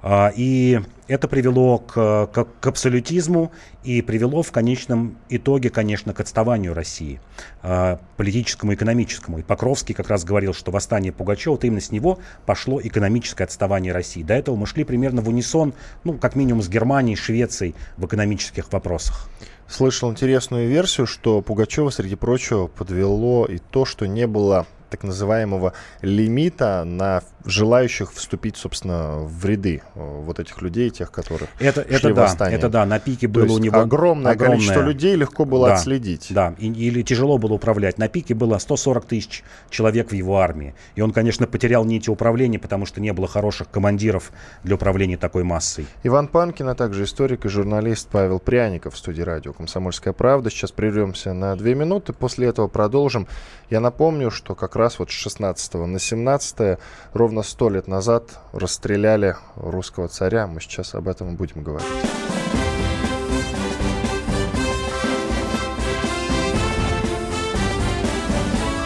А, 0.02 0.32
и 0.34 0.80
это 1.06 1.28
привело 1.28 1.78
к, 1.78 2.26
к, 2.26 2.46
к 2.60 2.66
абсолютизму 2.66 3.52
и 3.84 4.02
привело 4.02 4.42
в 4.42 4.50
конечном 4.50 5.16
итоге, 5.28 5.70
конечно, 5.70 6.12
к 6.12 6.20
отставанию 6.20 6.74
России, 6.74 7.20
а, 7.62 8.00
политическому 8.16 8.74
экономическому. 8.74 9.38
И 9.38 9.42
Покровский 9.42 9.94
как 9.94 10.08
раз 10.08 10.24
говорил, 10.24 10.54
что 10.54 10.72
восстание 10.72 11.12
Пугачева, 11.12 11.52
вот 11.52 11.64
именно 11.64 11.80
с 11.80 11.92
него 11.92 12.18
пошло 12.46 12.80
экономическое 12.82 13.44
отставание 13.44 13.92
России. 13.92 14.22
До 14.22 14.34
этого 14.34 14.56
мы 14.56 14.66
шли 14.66 14.84
примерно 14.84 15.22
в 15.22 15.28
унисон, 15.28 15.72
ну, 16.02 16.14
как 16.14 16.34
минимум 16.34 16.62
с 16.62 16.68
Германией, 16.68 17.16
Швецией 17.16 17.74
в 17.96 18.06
экономических 18.06 18.72
вопросах. 18.72 19.28
Слышал 19.68 20.10
интересную 20.10 20.68
версию, 20.68 21.06
что 21.06 21.40
Пугачева, 21.40 21.90
среди 21.90 22.16
прочего, 22.16 22.66
подвело 22.66 23.46
и 23.46 23.58
то, 23.58 23.84
что 23.84 24.06
не 24.06 24.26
было 24.26 24.66
так 24.92 25.04
называемого 25.04 25.72
лимита 26.02 26.84
на 26.84 27.22
желающих 27.44 28.12
вступить, 28.12 28.56
собственно, 28.56 29.18
в 29.18 29.44
ряды 29.44 29.82
э, 29.94 30.20
вот 30.24 30.38
этих 30.38 30.60
людей, 30.62 30.90
тех, 30.90 31.10
которых 31.10 31.48
это, 31.58 31.82
шли 31.84 32.10
это 32.10 32.14
да, 32.14 32.50
это 32.50 32.68
да, 32.68 32.86
на 32.86 32.98
пике 32.98 33.28
было 33.28 33.46
То 33.46 33.54
у 33.54 33.58
него 33.58 33.78
огромное, 33.78 34.32
огромное 34.32 34.56
количество 34.56 34.80
людей 34.80 35.16
легко 35.16 35.44
было 35.44 35.68
да, 35.68 35.74
отследить. 35.74 36.28
Да, 36.30 36.54
и, 36.58 36.68
или 36.68 37.02
тяжело 37.02 37.38
было 37.38 37.54
управлять. 37.54 37.98
На 37.98 38.08
пике 38.08 38.34
было 38.34 38.58
140 38.58 39.04
тысяч 39.06 39.42
человек 39.70 40.10
в 40.10 40.14
его 40.14 40.38
армии. 40.38 40.74
И 40.94 41.00
он, 41.00 41.12
конечно, 41.12 41.46
потерял 41.46 41.84
нити 41.84 42.10
управления, 42.10 42.58
потому 42.58 42.86
что 42.86 43.00
не 43.00 43.12
было 43.12 43.28
хороших 43.28 43.70
командиров 43.70 44.32
для 44.62 44.74
управления 44.74 45.16
такой 45.16 45.42
массой. 45.42 45.86
Иван 46.02 46.28
Панкин, 46.28 46.68
а 46.68 46.74
также 46.74 47.04
историк 47.04 47.44
и 47.44 47.48
журналист 47.48 48.08
Павел 48.10 48.38
Пряников 48.38 48.94
в 48.94 48.98
студии 48.98 49.22
радио 49.22 49.52
«Комсомольская 49.52 50.12
правда». 50.12 50.50
Сейчас 50.50 50.72
прервемся 50.72 51.32
на 51.32 51.56
две 51.56 51.74
минуты, 51.74 52.12
после 52.12 52.48
этого 52.48 52.68
продолжим. 52.68 53.26
Я 53.70 53.80
напомню, 53.80 54.30
что 54.30 54.54
как 54.54 54.76
раз 54.76 54.98
вот 54.98 55.10
с 55.10 55.14
16 55.14 55.74
на 55.74 55.98
17 55.98 56.78
ровно 57.14 57.31
сто 57.40 57.70
лет 57.70 57.88
назад 57.88 58.38
расстреляли 58.52 59.36
русского 59.56 60.08
царя. 60.08 60.46
Мы 60.46 60.60
сейчас 60.60 60.94
об 60.94 61.08
этом 61.08 61.36
будем 61.36 61.62
говорить. 61.62 61.88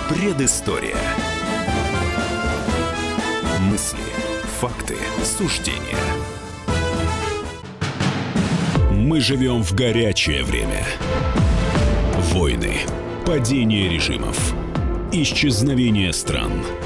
Предыстория. 0.08 0.94
Мысли, 3.62 3.98
факты, 4.60 4.94
суждения. 5.24 5.98
Мы 8.92 9.20
живем 9.20 9.64
в 9.64 9.74
горячее 9.74 10.44
время. 10.44 10.84
Войны, 12.32 12.76
падение 13.26 13.88
режимов, 13.88 14.54
исчезновение 15.10 16.12
стран– 16.12 16.52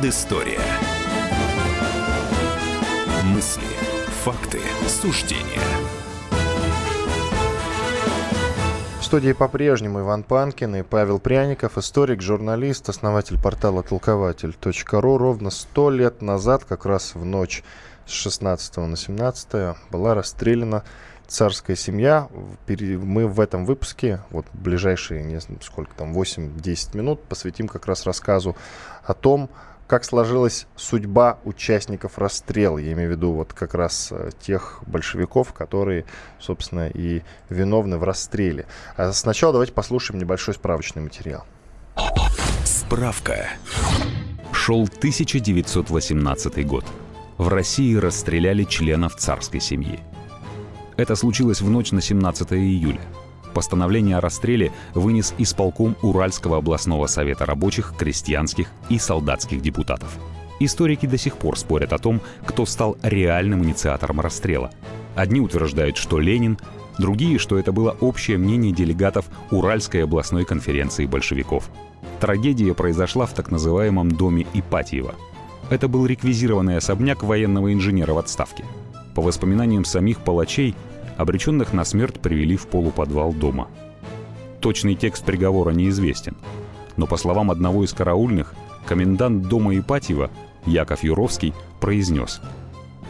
Предыстория. 0.00 0.58
Мысли, 3.22 3.66
факты, 4.24 4.58
суждения. 4.88 5.60
В 8.98 9.04
студии 9.04 9.32
по-прежнему 9.32 10.00
Иван 10.00 10.22
Панкин 10.22 10.76
и 10.76 10.82
Павел 10.82 11.18
Пряников, 11.18 11.76
историк, 11.76 12.22
журналист, 12.22 12.88
основатель 12.88 13.38
портала 13.38 13.82
толкователь.ру. 13.82 15.18
Ровно 15.18 15.50
сто 15.50 15.90
лет 15.90 16.22
назад, 16.22 16.64
как 16.64 16.86
раз 16.86 17.14
в 17.14 17.26
ночь 17.26 17.62
с 18.06 18.12
16 18.12 18.78
на 18.78 18.96
17 18.96 19.76
была 19.90 20.14
расстреляна 20.14 20.82
царская 21.28 21.76
семья. 21.76 22.26
Мы 22.66 23.28
в 23.28 23.38
этом 23.38 23.66
выпуске, 23.66 24.20
вот 24.30 24.46
ближайшие, 24.54 25.22
не 25.24 25.40
знаю, 25.40 25.60
сколько 25.62 25.94
там, 25.94 26.14
8-10 26.14 26.96
минут, 26.96 27.22
посвятим 27.24 27.68
как 27.68 27.84
раз 27.84 28.06
рассказу 28.06 28.56
о 29.04 29.12
том, 29.12 29.50
как 29.90 30.04
сложилась 30.04 30.68
судьба 30.76 31.40
участников 31.42 32.16
расстрела. 32.16 32.78
Я 32.78 32.92
имею 32.92 33.08
в 33.08 33.12
виду 33.16 33.32
вот 33.32 33.52
как 33.52 33.74
раз 33.74 34.10
э, 34.12 34.30
тех 34.40 34.84
большевиков, 34.86 35.52
которые, 35.52 36.04
собственно, 36.38 36.88
и 36.88 37.22
виновны 37.48 37.98
в 37.98 38.04
расстреле. 38.04 38.66
А 38.96 39.12
сначала 39.12 39.52
давайте 39.52 39.72
послушаем 39.72 40.20
небольшой 40.20 40.54
справочный 40.54 41.02
материал. 41.02 41.44
Справка. 42.64 43.48
Шел 44.52 44.84
1918 44.84 46.64
год. 46.68 46.84
В 47.36 47.48
России 47.48 47.96
расстреляли 47.96 48.62
членов 48.62 49.16
царской 49.16 49.58
семьи. 49.58 49.98
Это 50.96 51.16
случилось 51.16 51.62
в 51.62 51.68
ночь 51.68 51.90
на 51.90 52.00
17 52.00 52.52
июля. 52.52 53.00
Постановление 53.54 54.16
о 54.16 54.20
расстреле 54.20 54.72
вынес 54.94 55.34
исполком 55.38 55.96
Уральского 56.02 56.58
областного 56.58 57.06
совета 57.06 57.46
рабочих, 57.46 57.94
крестьянских 57.98 58.68
и 58.88 58.98
солдатских 58.98 59.60
депутатов. 59.60 60.18
Историки 60.60 61.06
до 61.06 61.16
сих 61.16 61.36
пор 61.36 61.58
спорят 61.58 61.92
о 61.92 61.98
том, 61.98 62.20
кто 62.44 62.66
стал 62.66 62.96
реальным 63.02 63.64
инициатором 63.64 64.20
расстрела. 64.20 64.70
Одни 65.16 65.40
утверждают, 65.40 65.96
что 65.96 66.18
Ленин, 66.18 66.58
другие, 66.98 67.38
что 67.38 67.58
это 67.58 67.72
было 67.72 67.96
общее 68.00 68.36
мнение 68.36 68.72
делегатов 68.72 69.26
Уральской 69.50 70.04
областной 70.04 70.44
конференции 70.44 71.06
большевиков. 71.06 71.70
Трагедия 72.20 72.74
произошла 72.74 73.24
в 73.24 73.32
так 73.32 73.50
называемом 73.50 74.12
доме 74.12 74.46
Ипатьева. 74.52 75.14
Это 75.70 75.88
был 75.88 76.04
реквизированный 76.04 76.76
особняк 76.76 77.22
военного 77.22 77.72
инженера 77.72 78.12
в 78.12 78.18
отставке. 78.18 78.64
По 79.14 79.22
воспоминаниям 79.22 79.84
самих 79.84 80.18
палачей, 80.20 80.74
Обреченных 81.20 81.74
на 81.74 81.84
смерть 81.84 82.18
привели 82.18 82.56
в 82.56 82.66
полуподвал 82.66 83.34
дома. 83.34 83.68
Точный 84.60 84.94
текст 84.94 85.22
приговора 85.22 85.72
неизвестен, 85.72 86.34
но 86.96 87.06
по 87.06 87.18
словам 87.18 87.50
одного 87.50 87.84
из 87.84 87.92
караульных, 87.92 88.54
комендант 88.86 89.46
дома 89.46 89.76
Ипатьева, 89.78 90.30
Яков 90.64 91.04
Юровский, 91.04 91.52
произнес 91.78 92.40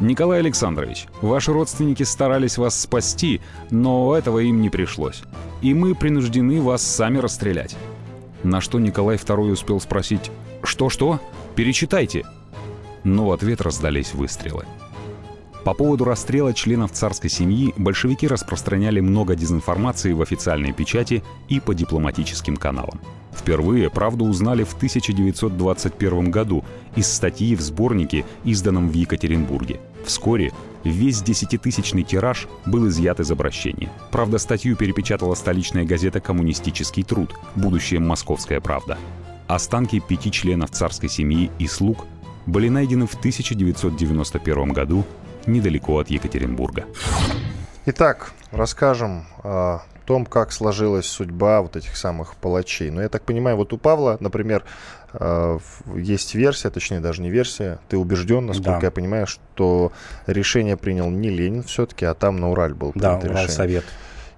«Николай 0.01 0.41
Александрович, 0.41 1.07
ваши 1.23 1.53
родственники 1.53 2.03
старались 2.03 2.59
вас 2.59 2.81
спасти, 2.81 3.41
но 3.71 4.17
этого 4.17 4.41
им 4.41 4.61
не 4.61 4.71
пришлось. 4.71 5.23
И 5.63 5.73
мы 5.73 5.95
принуждены 5.95 6.61
вас 6.61 6.83
сами 6.83 7.19
расстрелять». 7.19 7.77
На 8.43 8.61
что 8.61 8.81
Николай 8.81 9.19
II 9.19 9.53
успел 9.53 9.81
спросить 9.81 10.33
«Что-что? 10.65 11.21
Перечитайте!» 11.55 12.25
Но 13.05 13.27
в 13.27 13.31
ответ 13.31 13.61
раздались 13.61 14.15
выстрелы. 14.15 14.65
По 15.65 15.75
поводу 15.75 16.05
расстрела 16.05 16.55
членов 16.55 16.93
царской 16.93 17.29
семьи 17.29 17.75
большевики 17.77 18.27
распространяли 18.27 19.01
много 19.01 19.37
дезинформации 19.37 20.13
в 20.13 20.23
официальной 20.23 20.73
печати 20.73 21.23
и 21.49 21.61
по 21.61 21.75
дипломатическим 21.75 22.57
каналам. 22.57 22.99
Впервые 23.33 23.91
правду 23.91 24.25
узнали 24.25 24.65
в 24.65 24.75
1921 24.75 26.31
году 26.31 26.65
из 26.97 27.13
статьи 27.13 27.55
в 27.55 27.61
сборнике, 27.61 28.25
изданном 28.45 28.89
в 28.89 28.95
Екатеринбурге. 28.95 29.81
Вскоре 30.05 30.53
весь 30.83 31.23
десятитысячный 31.23 32.05
тираж 32.05 32.49
был 32.65 32.89
изъят 32.89 33.21
из 33.21 33.31
обращения. 33.31 33.91
Правда, 34.11 34.39
статью 34.39 34.77
перепечатала 34.77 35.35
столичная 35.35 35.85
газета 35.85 36.21
«Коммунистический 36.21 37.03
труд», 37.03 37.35
будущее 37.55 38.01
«Московская 38.01 38.61
правда». 38.61 38.97
Останки 39.47 40.01
пяти 40.01 40.31
членов 40.31 40.71
царской 40.71 41.09
семьи 41.09 41.51
и 41.59 41.67
слуг 41.67 42.07
были 42.47 42.69
найдены 42.69 43.07
в 43.07 43.15
1991 43.15 44.73
году 44.73 45.05
недалеко 45.47 45.99
от 45.99 46.11
Екатеринбурга. 46.11 46.84
Итак, 47.86 48.32
расскажем 48.53 49.26
о 49.43 49.82
том, 50.11 50.26
как 50.26 50.51
сложилась 50.51 51.07
судьба 51.07 51.62
вот 51.62 51.76
этих 51.76 51.97
самых 51.97 52.34
палачей. 52.34 52.91
Но 52.91 52.97
ну, 52.97 53.03
я 53.03 53.09
так 53.09 53.22
понимаю, 53.22 53.57
вот 53.57 53.72
у 53.72 53.78
Павла, 53.78 54.16
например, 54.18 54.64
э, 55.12 55.59
есть 55.95 56.34
версия, 56.34 56.70
точнее 56.70 56.99
даже 56.99 57.22
не 57.22 57.30
версия, 57.30 57.78
ты 57.88 57.97
убежден, 57.97 58.45
насколько 58.45 58.80
да. 58.80 58.86
я 58.88 58.91
понимаю, 58.91 59.28
что 59.28 59.93
решение 60.26 60.76
принял 60.76 61.09
не 61.11 61.30
Ленин 61.30 61.62
все-таки, 61.62 62.05
а 62.05 62.14
там 62.14 62.38
на 62.38 62.51
Ураль 62.51 62.74
был 62.74 62.91
Да, 62.97 63.18
Уралсовет. 63.18 63.84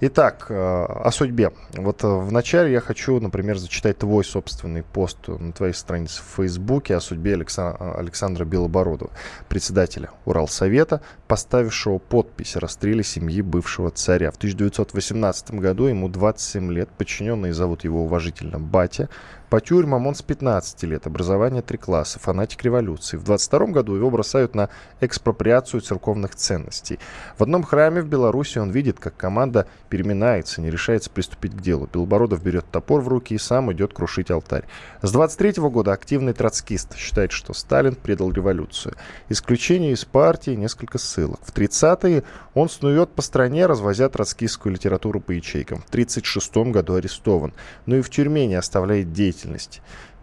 Итак, 0.05 0.47
э, 0.49 0.55
о 0.55 1.13
судьбе. 1.13 1.53
Вот 1.75 2.03
э, 2.03 2.09
вначале 2.09 2.73
я 2.73 2.81
хочу, 2.81 3.21
например, 3.21 3.57
зачитать 3.57 3.99
твой 3.99 4.25
собственный 4.25 4.83
пост 4.83 5.29
на 5.29 5.53
твоей 5.53 5.75
странице 5.75 6.23
в 6.23 6.39
Фейсбуке 6.39 6.97
о 6.97 7.01
судьбе 7.01 7.35
Александра 7.35 8.45
Белобородова, 8.45 9.13
председателя 9.49 10.11
Уралсовета, 10.25 11.03
поставившего 11.29 11.99
подпись 11.99 12.57
о 12.57 12.61
расстреле 12.61 13.05
семьи 13.05 13.43
бывшего 13.43 13.93
царя. 13.93 14.33
В 14.33 14.39
1918 14.39 15.53
году 15.53 15.85
ему 15.85 16.09
27 16.09 16.73
лет, 16.73 16.89
подчиненные 16.99 17.55
зовут 17.55 17.85
его 17.85 18.03
уважительно 18.03 18.59
Батя, 18.59 19.09
по 19.53 19.61
тюрьмам 19.61 20.07
он 20.07 20.15
с 20.15 20.23
15 20.23 20.83
лет, 20.85 21.07
образование 21.07 21.61
три 21.61 21.77
класса, 21.77 22.19
фанатик 22.19 22.63
революции. 22.63 23.19
В 23.19 23.23
22 23.23 23.67
году 23.67 23.95
его 23.95 24.09
бросают 24.09 24.55
на 24.55 24.71
экспроприацию 25.03 25.83
церковных 25.83 26.35
ценностей. 26.35 26.99
В 27.37 27.43
одном 27.43 27.63
храме 27.63 28.01
в 28.01 28.07
Беларуси 28.07 28.57
он 28.57 28.71
видит, 28.71 28.99
как 28.99 29.15
команда 29.15 29.67
переминается, 29.91 30.63
не 30.63 30.71
решается 30.71 31.11
приступить 31.11 31.55
к 31.55 31.61
делу. 31.61 31.87
Белобородов 31.93 32.43
берет 32.43 32.65
топор 32.71 33.03
в 33.03 33.09
руки 33.09 33.35
и 33.35 33.39
сам 33.39 33.71
идет 33.75 33.93
крушить 33.93 34.31
алтарь. 34.31 34.65
С 35.03 35.13
23 35.13 35.63
года 35.69 35.93
активный 35.93 36.33
троцкист 36.33 36.97
считает, 36.97 37.31
что 37.31 37.53
Сталин 37.53 37.95
предал 37.95 38.33
революцию. 38.33 38.95
Исключение 39.29 39.93
из 39.93 40.07
партии, 40.07 40.53
несколько 40.53 40.97
ссылок. 40.97 41.41
В 41.45 41.53
30-е 41.55 42.23
он 42.55 42.71
снует 42.71 43.11
по 43.11 43.21
стране, 43.21 43.67
развозя 43.67 44.09
троцкистскую 44.09 44.73
литературу 44.73 45.21
по 45.21 45.33
ячейкам. 45.33 45.83
В 45.83 45.91
36 45.91 46.57
году 46.73 46.95
арестован. 46.95 47.53
Но 47.85 47.97
и 47.97 48.01
в 48.01 48.09
тюрьме 48.09 48.47
не 48.47 48.55
оставляет 48.55 49.13
деятельности 49.13 49.42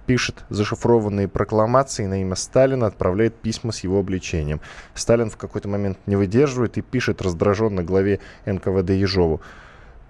пишет 0.10 0.44
зашифрованные 0.50 1.28
прокламации 1.28 2.08
на 2.08 2.22
имя 2.22 2.36
Сталина, 2.36 2.88
отправляет 2.88 3.36
письма 3.36 3.72
с 3.72 3.82
его 3.82 4.00
обличением. 4.00 4.60
Сталин 4.96 5.30
в 5.30 5.38
какой-то 5.38 5.68
момент 5.68 6.00
не 6.08 6.16
выдерживает 6.16 6.80
и 6.80 6.82
пишет 6.82 7.22
раздраженно 7.22 7.84
главе 7.84 8.20
НКВД 8.48 8.90
Ежову. 8.90 9.40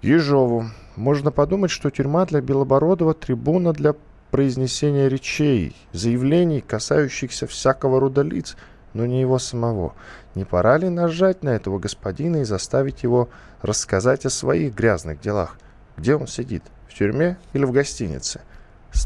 Ежову, 0.00 0.64
можно 0.96 1.30
подумать, 1.30 1.70
что 1.70 1.90
тюрьма 1.90 2.24
для 2.24 2.40
Белобородова 2.40 3.12
трибуна 3.12 3.74
для 3.74 3.94
произнесения 4.30 5.06
речей, 5.08 5.76
заявлений, 5.92 6.62
касающихся 6.62 7.46
всякого 7.46 8.00
рода 8.00 8.22
лиц, 8.22 8.56
но 8.94 9.04
не 9.04 9.20
его 9.20 9.38
самого. 9.38 9.94
Не 10.34 10.46
пора 10.46 10.78
ли 10.78 10.88
нажать 10.88 11.42
на 11.42 11.50
этого 11.50 11.78
господина 11.78 12.38
и 12.38 12.44
заставить 12.44 13.02
его 13.02 13.28
рассказать 13.60 14.24
о 14.24 14.30
своих 14.30 14.74
грязных 14.74 15.20
делах? 15.20 15.58
Где 15.98 16.16
он 16.16 16.26
сидит? 16.26 16.62
В 16.88 16.94
тюрьме 16.94 17.36
или 17.52 17.66
в 17.66 17.72
гостинице? 17.72 18.40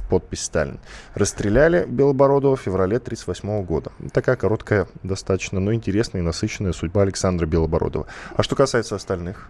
Подпись 0.09 0.43
Сталин. 0.43 0.78
Расстреляли 1.14 1.85
Белобородова 1.87 2.57
в 2.57 2.61
феврале 2.61 2.97
1938 2.97 3.64
года. 3.64 3.93
Такая 4.12 4.37
короткая, 4.37 4.87
достаточно, 5.03 5.61
но 5.61 5.72
интересная 5.72 6.22
и 6.22 6.24
насыщенная 6.24 6.72
судьба 6.72 7.03
Александра 7.03 7.47
Белобородова. 7.47 8.07
А 8.37 8.43
что 8.43 8.57
касается 8.57 8.97
остальных? 8.97 9.49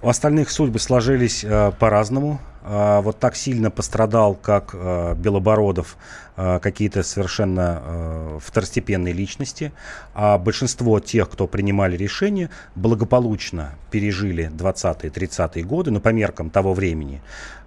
У 0.00 0.08
остальных 0.08 0.50
судьбы 0.50 0.78
сложились 0.78 1.42
э, 1.42 1.72
по-разному. 1.76 2.40
Э, 2.62 3.00
вот 3.00 3.18
так 3.18 3.34
сильно 3.34 3.68
пострадал, 3.68 4.36
как 4.36 4.70
э, 4.72 5.14
Белобородов, 5.16 5.96
э, 6.36 6.60
какие-то 6.60 7.02
совершенно 7.02 7.82
э, 7.84 8.38
второстепенные 8.40 9.12
личности. 9.12 9.72
А 10.14 10.38
большинство 10.38 11.00
тех, 11.00 11.28
кто 11.28 11.48
принимали 11.48 11.96
решения, 11.96 12.48
благополучно 12.76 13.74
пережили 13.90 14.48
20-30-е 14.56 15.64
годы, 15.64 15.90
ну, 15.90 16.00
по 16.00 16.10
меркам 16.10 16.50
того 16.50 16.74
времени 16.74 17.20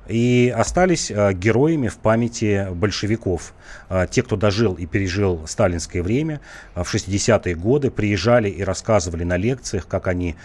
и 0.07 0.53
остались 0.55 1.11
э, 1.11 1.33
героями 1.33 1.87
в 1.87 1.97
памяти 1.97 2.67
большевиков. 2.71 3.53
Э, 3.89 4.07
те, 4.09 4.23
кто 4.23 4.35
дожил 4.35 4.73
и 4.73 4.85
пережил 4.85 5.41
сталинское 5.47 6.01
время, 6.01 6.41
э, 6.75 6.83
в 6.83 6.93
60-е 6.93 7.55
годы 7.55 7.91
приезжали 7.91 8.49
и 8.49 8.63
рассказывали 8.63 9.23
на 9.23 9.37
лекциях, 9.37 9.87
как 9.87 10.07
они 10.07 10.35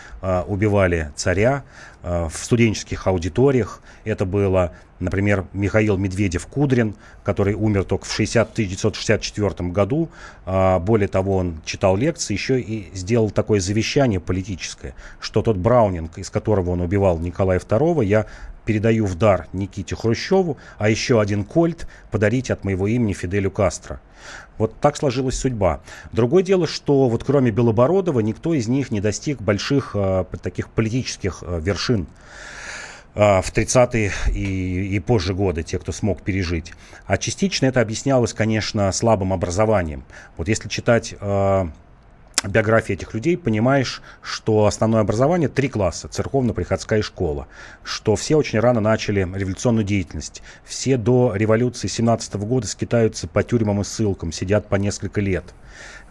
убивали 0.47 1.11
царя 1.17 1.65
в 2.03 2.33
студенческих 2.35 3.07
аудиториях. 3.07 3.81
Это 4.05 4.25
было, 4.25 4.73
например, 5.01 5.47
Михаил 5.53 5.97
Медведев-Кудрин, 5.97 6.95
который 7.25 7.55
умер 7.55 7.85
только 7.85 8.05
в 8.05 8.13
60, 8.13 8.53
1964 8.53 9.71
году. 9.71 10.09
Более 10.45 11.09
того, 11.09 11.37
он 11.37 11.61
читал 11.65 11.97
лекции, 11.97 12.35
еще 12.35 12.61
и 12.61 12.91
сделал 12.95 13.31
такое 13.31 13.61
завещание 13.61 14.21
политическое, 14.21 14.95
что 15.21 15.43
тот 15.43 15.57
Браунинг, 15.57 16.19
из 16.19 16.31
которого 16.31 16.71
он 16.71 16.81
убивал 16.81 17.19
Николая 17.19 17.59
II, 17.59 18.05
я 18.05 18.27
передаю 18.67 19.07
в 19.07 19.15
дар 19.15 19.47
Никите 19.55 19.97
Хрущеву, 19.97 20.59
а 20.77 20.91
еще 20.91 21.21
один 21.21 21.45
кольт 21.45 21.89
подарить 22.11 22.51
от 22.51 22.65
моего 22.65 22.87
имени 22.87 23.15
Фиделю 23.15 23.51
Кастро. 23.51 24.01
Вот 24.59 24.79
так 24.81 24.97
сложилась 24.97 25.39
судьба. 25.39 25.81
Другое 26.13 26.43
дело, 26.43 26.67
что 26.67 27.09
вот 27.09 27.25
кроме 27.25 27.51
Белобородова 27.51 28.21
никто 28.21 28.53
из 28.53 28.69
них 28.69 28.91
не 28.91 29.01
достиг 29.01 29.41
больших 29.41 29.93
э, 29.95 30.25
таких 30.43 30.69
политических 30.69 31.43
э, 31.47 31.61
вершин 31.63 32.07
в 33.15 33.51
30-е 33.51 34.13
и, 34.35 34.95
и 34.95 35.01
позже 35.01 35.33
годы, 35.33 35.63
те, 35.63 35.79
кто 35.79 35.91
смог 35.91 36.21
пережить. 36.21 36.75
А 37.07 37.17
частично 37.17 37.65
это 37.65 37.81
объяснялось, 37.81 38.35
конечно, 38.35 38.93
слабым 38.93 39.33
образованием. 39.33 40.05
Вот 40.37 40.49
если 40.49 40.69
читать 40.69 41.15
э, 41.19 41.67
биографии 42.45 42.95
этих 42.95 43.15
людей, 43.15 43.37
понимаешь, 43.37 44.03
что 44.23 44.67
основное 44.67 45.01
образование 45.01 45.49
три 45.49 45.69
класса, 45.69 46.09
церковно-приходская 46.09 47.03
школа, 47.03 47.49
что 47.83 48.17
все 48.17 48.37
очень 48.37 48.61
рано 48.61 48.81
начали 48.81 49.21
революционную 49.21 49.85
деятельность. 49.85 50.43
Все 50.65 50.97
до 50.97 51.35
революции 51.35 51.89
17 51.89 52.35
года 52.37 52.67
скитаются 52.67 53.27
по 53.27 53.43
тюрьмам 53.43 53.81
и 53.81 53.85
ссылкам, 53.85 54.33
сидят 54.33 54.69
по 54.69 54.77
несколько 54.77 55.21
лет. 55.21 55.45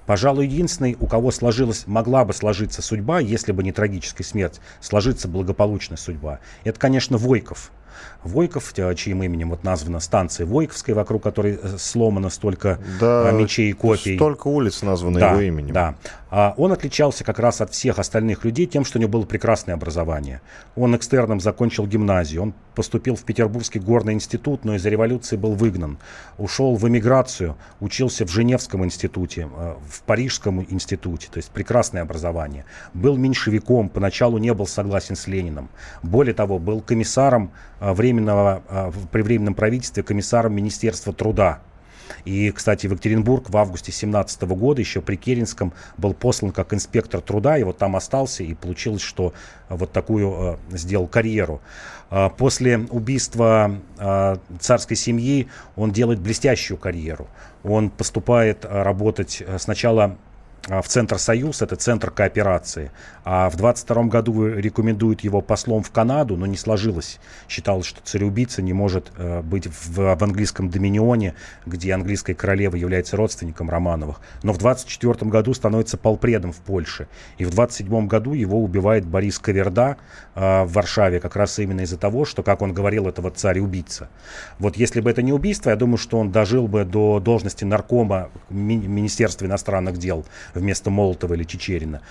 Пожалуй, 0.05 0.45
единственный, 0.45 0.95
у 0.99 1.07
кого 1.07 1.32
сложилась, 1.32 1.88
могла 1.88 2.26
бы 2.26 2.34
сложиться 2.34 2.82
судьба, 2.82 3.19
если 3.19 3.51
бы 3.51 3.63
не 3.63 3.71
трагическая 3.71 4.23
смерть, 4.23 4.61
сложиться 4.80 5.28
благополучная 5.28 5.97
судьба. 5.97 6.39
Это, 6.63 6.80
конечно, 6.80 7.17
Войков. 7.17 7.71
Войков, 8.24 8.74
чьим 8.96 9.24
именем 9.24 9.52
вот 9.52 9.64
названа 9.64 10.00
станция 10.00 10.46
Войковская, 10.46 10.96
вокруг 10.96 11.24
которой 11.24 11.60
э, 11.62 11.78
сломано 11.78 12.30
столько 12.30 12.80
да, 13.00 13.32
мечей 13.32 13.70
и 13.70 13.74
копий. 13.74 14.16
Столько 14.16 14.48
улиц 14.48 14.82
названо 14.82 15.20
да, 15.20 15.32
его 15.32 15.41
именем. 15.41 15.74
Да. 15.74 15.96
А 16.38 16.54
он 16.58 16.74
отличался 16.74 17.24
как 17.24 17.39
раз 17.39 17.62
от 17.62 17.72
всех 17.72 17.98
остальных 17.98 18.43
людей 18.43 18.66
тем, 18.66 18.84
что 18.84 18.98
у 18.98 19.02
него 19.02 19.12
было 19.12 19.24
прекрасное 19.24 19.76
образование. 19.76 20.41
Он 20.76 20.93
экстерном 20.96 21.39
закончил 21.39 21.88
гимназию, 21.88 22.41
он 22.41 22.54
поступил 22.74 23.16
в 23.16 23.24
Петербургский 23.24 23.80
горный 23.80 24.14
институт, 24.14 24.66
но 24.66 24.76
из-за 24.76 24.89
революции 24.89 25.38
был 25.38 25.54
выгнан. 25.54 25.98
Ушел 26.38 26.76
в 26.76 26.88
эмиграцию, 26.88 27.56
учился 27.80 28.26
в 28.26 28.30
Женевском 28.30 28.84
институте, 28.84 29.48
э, 29.56 29.76
в 29.89 30.02
Парижском 30.02 30.66
институте, 30.70 31.30
то 31.32 31.38
есть 31.38 31.52
прекрасное 31.52 32.02
образование. 32.02 32.66
Был 32.93 33.16
меньшевиком, 33.16 33.88
поначалу 33.88 34.38
не 34.38 34.54
был 34.54 34.68
согласен 34.68 35.16
с 35.16 35.28
Лениным. 35.28 35.70
Более 36.04 36.34
того, 36.34 36.60
был 36.60 36.82
комиссаром 36.82 37.52
э, 37.80 37.84
временного, 37.93 38.63
э, 38.67 38.91
при 39.11 39.21
временном 39.21 39.53
правительстве, 39.53 40.03
комиссаром 40.03 40.53
Министерства 40.53 41.13
труда 41.13 41.61
и, 42.25 42.51
кстати, 42.51 42.88
в 42.88 42.91
Екатеринбург 42.91 43.49
в 43.49 43.57
августе 43.57 43.91
17 43.91 44.41
года 44.55 44.81
еще 44.81 45.01
при 45.01 45.15
Керенском 45.15 45.73
был 45.97 46.13
послан 46.13 46.51
как 46.51 46.73
инспектор 46.73 47.21
труда, 47.21 47.57
и 47.57 47.63
вот 47.63 47.77
там 47.77 47.95
остался, 47.95 48.43
и 48.43 48.53
получилось, 48.53 49.01
что 49.01 49.33
вот 49.69 49.91
такую 49.91 50.57
э, 50.71 50.77
сделал 50.77 51.07
карьеру. 51.07 51.61
Э, 52.09 52.29
после 52.36 52.79
убийства 52.89 53.79
э, 53.97 54.36
царской 54.59 54.97
семьи 54.97 55.47
он 55.75 55.91
делает 55.91 56.19
блестящую 56.19 56.77
карьеру. 56.77 57.27
Он 57.63 57.89
поступает 57.89 58.65
работать 58.65 59.43
сначала 59.57 60.03
а, 60.03 60.17
в 60.68 60.88
Центр 60.88 61.20
Союз, 61.20 61.61
это 61.61 61.76
Центр 61.76 62.09
кооперации. 62.09 62.91
А 63.24 63.49
в 63.49 63.55
22 63.55 64.03
году 64.05 64.47
рекомендуют 64.47 65.22
его 65.22 65.41
послом 65.41 65.84
в 65.84 65.91
Канаду, 65.91 66.38
но 66.38 66.45
не 66.45 66.57
сложилось. 66.57 67.20
Считалось, 67.47 67.86
что 67.86 68.01
цареубийца 68.03 68.61
не 68.61 68.74
может 68.74 69.11
э, 69.18 69.41
быть 69.41 69.68
в, 69.68 70.16
в 70.16 70.24
английском 70.24 70.70
доминионе, 70.70 71.36
где 71.66 71.93
английская 71.93 72.34
королева 72.34 72.76
является 72.76 73.16
родственником 73.16 73.70
Романовых. 73.70 74.20
Но 74.41 74.53
в 74.53 74.57
24 74.57 75.30
году 75.30 75.53
становится 75.53 75.97
полпредом 75.97 76.51
в 76.51 76.57
Польше. 76.57 77.07
И 77.38 77.45
в 77.45 77.51
27 77.51 78.07
году 78.07 78.34
его 78.34 78.63
убивает 78.63 79.05
Борис 79.05 79.38
Каверда 79.38 79.97
э, 80.34 80.63
в 80.63 80.74
Варшаве, 80.74 81.20
как 81.20 81.36
раз 81.36 81.59
именно 81.59 81.82
из-за 81.82 81.97
того, 81.97 82.26
что, 82.26 82.41
как 82.41 82.61
он 82.63 82.74
говорил, 82.74 83.07
это 83.07 83.22
вот 83.22 83.38
царь-убийца. 83.38 84.09
Вот 84.57 84.78
если 84.78 85.01
бы 85.01 85.11
это 85.11 85.22
не 85.22 85.34
убийство, 85.34 85.70
я 85.70 85.76
думаю, 85.76 85.97
что 85.97 86.18
он 86.18 86.32
дожил 86.32 86.68
бы 86.68 86.86
до 86.86 87.20
должности 87.20 87.66
наркома 87.66 88.30
ми- 88.49 88.78
Министерства 88.78 89.45
иностранных 89.45 89.97
дел 89.97 90.26
вместо 90.60 90.89
Молотова 90.89 91.34
или 91.34 91.43
Чечерина. 91.43 92.01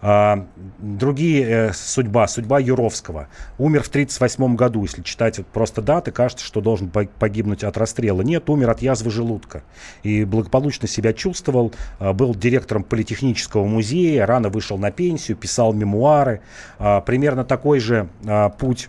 А, 0.00 0.46
другие 0.78 1.44
э, 1.44 1.72
судьба, 1.72 2.28
судьба 2.28 2.60
Юровского. 2.60 3.28
Умер 3.58 3.82
в 3.82 3.88
1938 3.88 4.56
году, 4.56 4.82
если 4.82 5.02
читать 5.02 5.44
просто 5.46 5.82
даты, 5.82 6.12
кажется, 6.12 6.44
что 6.46 6.60
должен 6.60 6.88
погибнуть 6.88 7.64
от 7.64 7.76
расстрела. 7.76 8.22
Нет, 8.22 8.48
умер 8.48 8.70
от 8.70 8.80
язвы 8.80 9.10
желудка. 9.10 9.62
И 10.04 10.24
благополучно 10.24 10.86
себя 10.86 11.12
чувствовал, 11.12 11.72
а, 11.98 12.12
был 12.12 12.34
директором 12.34 12.84
политехнического 12.84 13.64
музея, 13.64 14.26
рано 14.26 14.48
вышел 14.48 14.78
на 14.78 14.90
пенсию, 14.90 15.36
писал 15.36 15.72
мемуары. 15.72 16.40
А, 16.78 17.00
примерно 17.00 17.44
такой 17.44 17.80
же 17.80 18.08
а, 18.24 18.50
путь 18.50 18.88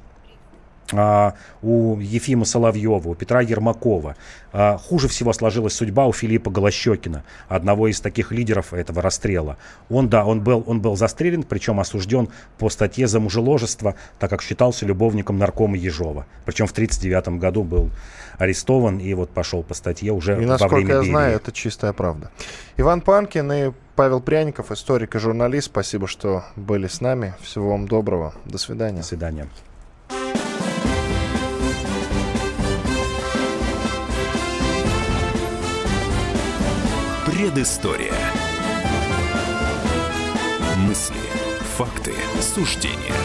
у 0.94 2.00
Ефима 2.00 2.46
Соловьева, 2.46 3.10
у 3.10 3.16
Петра 3.16 3.42
Ермакова. 3.42 4.16
А, 4.52 4.78
хуже 4.78 5.08
всего 5.08 5.34
сложилась 5.34 5.74
судьба 5.74 6.08
у 6.08 6.14
Филиппа 6.14 6.50
Голощекина, 6.50 7.24
одного 7.48 7.88
из 7.88 8.02
таких 8.02 8.32
лидеров 8.32 8.74
этого 8.74 9.02
расстрела. 9.02 9.58
Он, 9.90 10.10
да, 10.10 10.26
он 10.26 10.42
был, 10.42 10.64
он 10.66 10.82
был 10.82 10.96
застрелен, 10.96 11.44
причем 11.44 11.80
осужден 11.80 12.30
по 12.58 12.70
статье 12.70 13.08
за 13.08 13.20
мужеложество, 13.20 13.96
так 14.18 14.30
как 14.30 14.42
считался 14.42 14.86
любовником 14.86 15.38
наркома 15.38 15.78
Ежова. 15.78 16.26
Причем 16.46 16.66
в 16.66 16.72
1939 16.72 17.40
году 17.40 17.64
был 17.64 17.90
арестован 18.38 19.00
и 19.00 19.14
вот 19.14 19.30
пошел 19.30 19.64
по 19.64 19.74
статье 19.74 20.12
уже 20.12 20.34
и, 20.34 20.46
во 20.46 20.54
насколько 20.54 20.76
время 20.76 20.94
я 20.94 21.00
Берии. 21.02 21.12
знаю, 21.12 21.36
это 21.36 21.52
чистая 21.52 21.94
правда. 21.94 22.32
Иван 22.78 23.02
Панкин 23.02 23.52
и 23.52 23.72
Павел 23.96 24.22
Пряников, 24.22 24.72
историк 24.72 25.16
и 25.16 25.20
журналист. 25.20 25.68
Спасибо, 25.68 26.08
что 26.08 26.46
были 26.56 26.88
с 26.88 27.02
нами. 27.02 27.36
Всего 27.42 27.72
вам 27.72 27.88
доброго. 27.88 28.34
До 28.46 28.58
свидания. 28.58 29.00
До 29.00 29.04
свидания. 29.04 29.50
Предыстория. 37.40 38.12
Мысли, 40.76 41.16
факты, 41.78 42.12
суждения. 42.42 43.16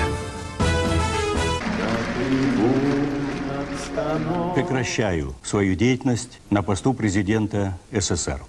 Прекращаю 4.55 5.35
свою 5.43 5.75
деятельность 5.75 6.39
на 6.51 6.63
посту 6.63 6.95
президента 6.95 7.77
СССР. 7.91 8.41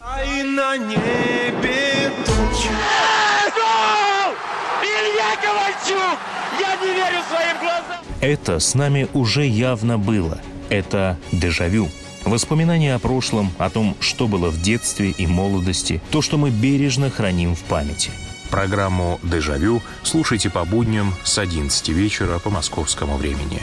Илья 4.84 5.32
Ковальчук! 5.42 6.20
Я 6.60 6.76
не 6.76 6.94
верю 6.94 7.24
своим 7.28 7.58
глазам! 7.60 8.06
Это 8.22 8.60
с 8.60 8.76
нами 8.76 9.08
уже 9.16 9.48
явно 9.48 9.98
было. 9.98 10.38
Это 10.70 11.18
дежавю. 11.32 11.90
Воспоминания 12.26 12.96
о 12.96 13.00
прошлом, 13.00 13.52
о 13.60 13.70
том, 13.70 13.96
что 14.00 14.28
было 14.28 14.50
в 14.50 14.60
детстве 14.60 15.12
и 15.12 15.28
молодости, 15.28 16.02
то, 16.10 16.24
что 16.24 16.38
мы 16.38 16.50
бережно 16.50 17.12
храним 17.12 17.56
в 17.56 17.62
памяти. 17.64 18.10
Программу 18.50 19.20
«Дежавю» 19.22 19.82
слушайте 20.02 20.50
по 20.50 20.66
будням 20.66 21.14
с 21.24 21.38
11 21.38 21.90
вечера 21.90 22.40
по 22.40 22.50
московскому 22.50 23.18
времени. 23.18 23.62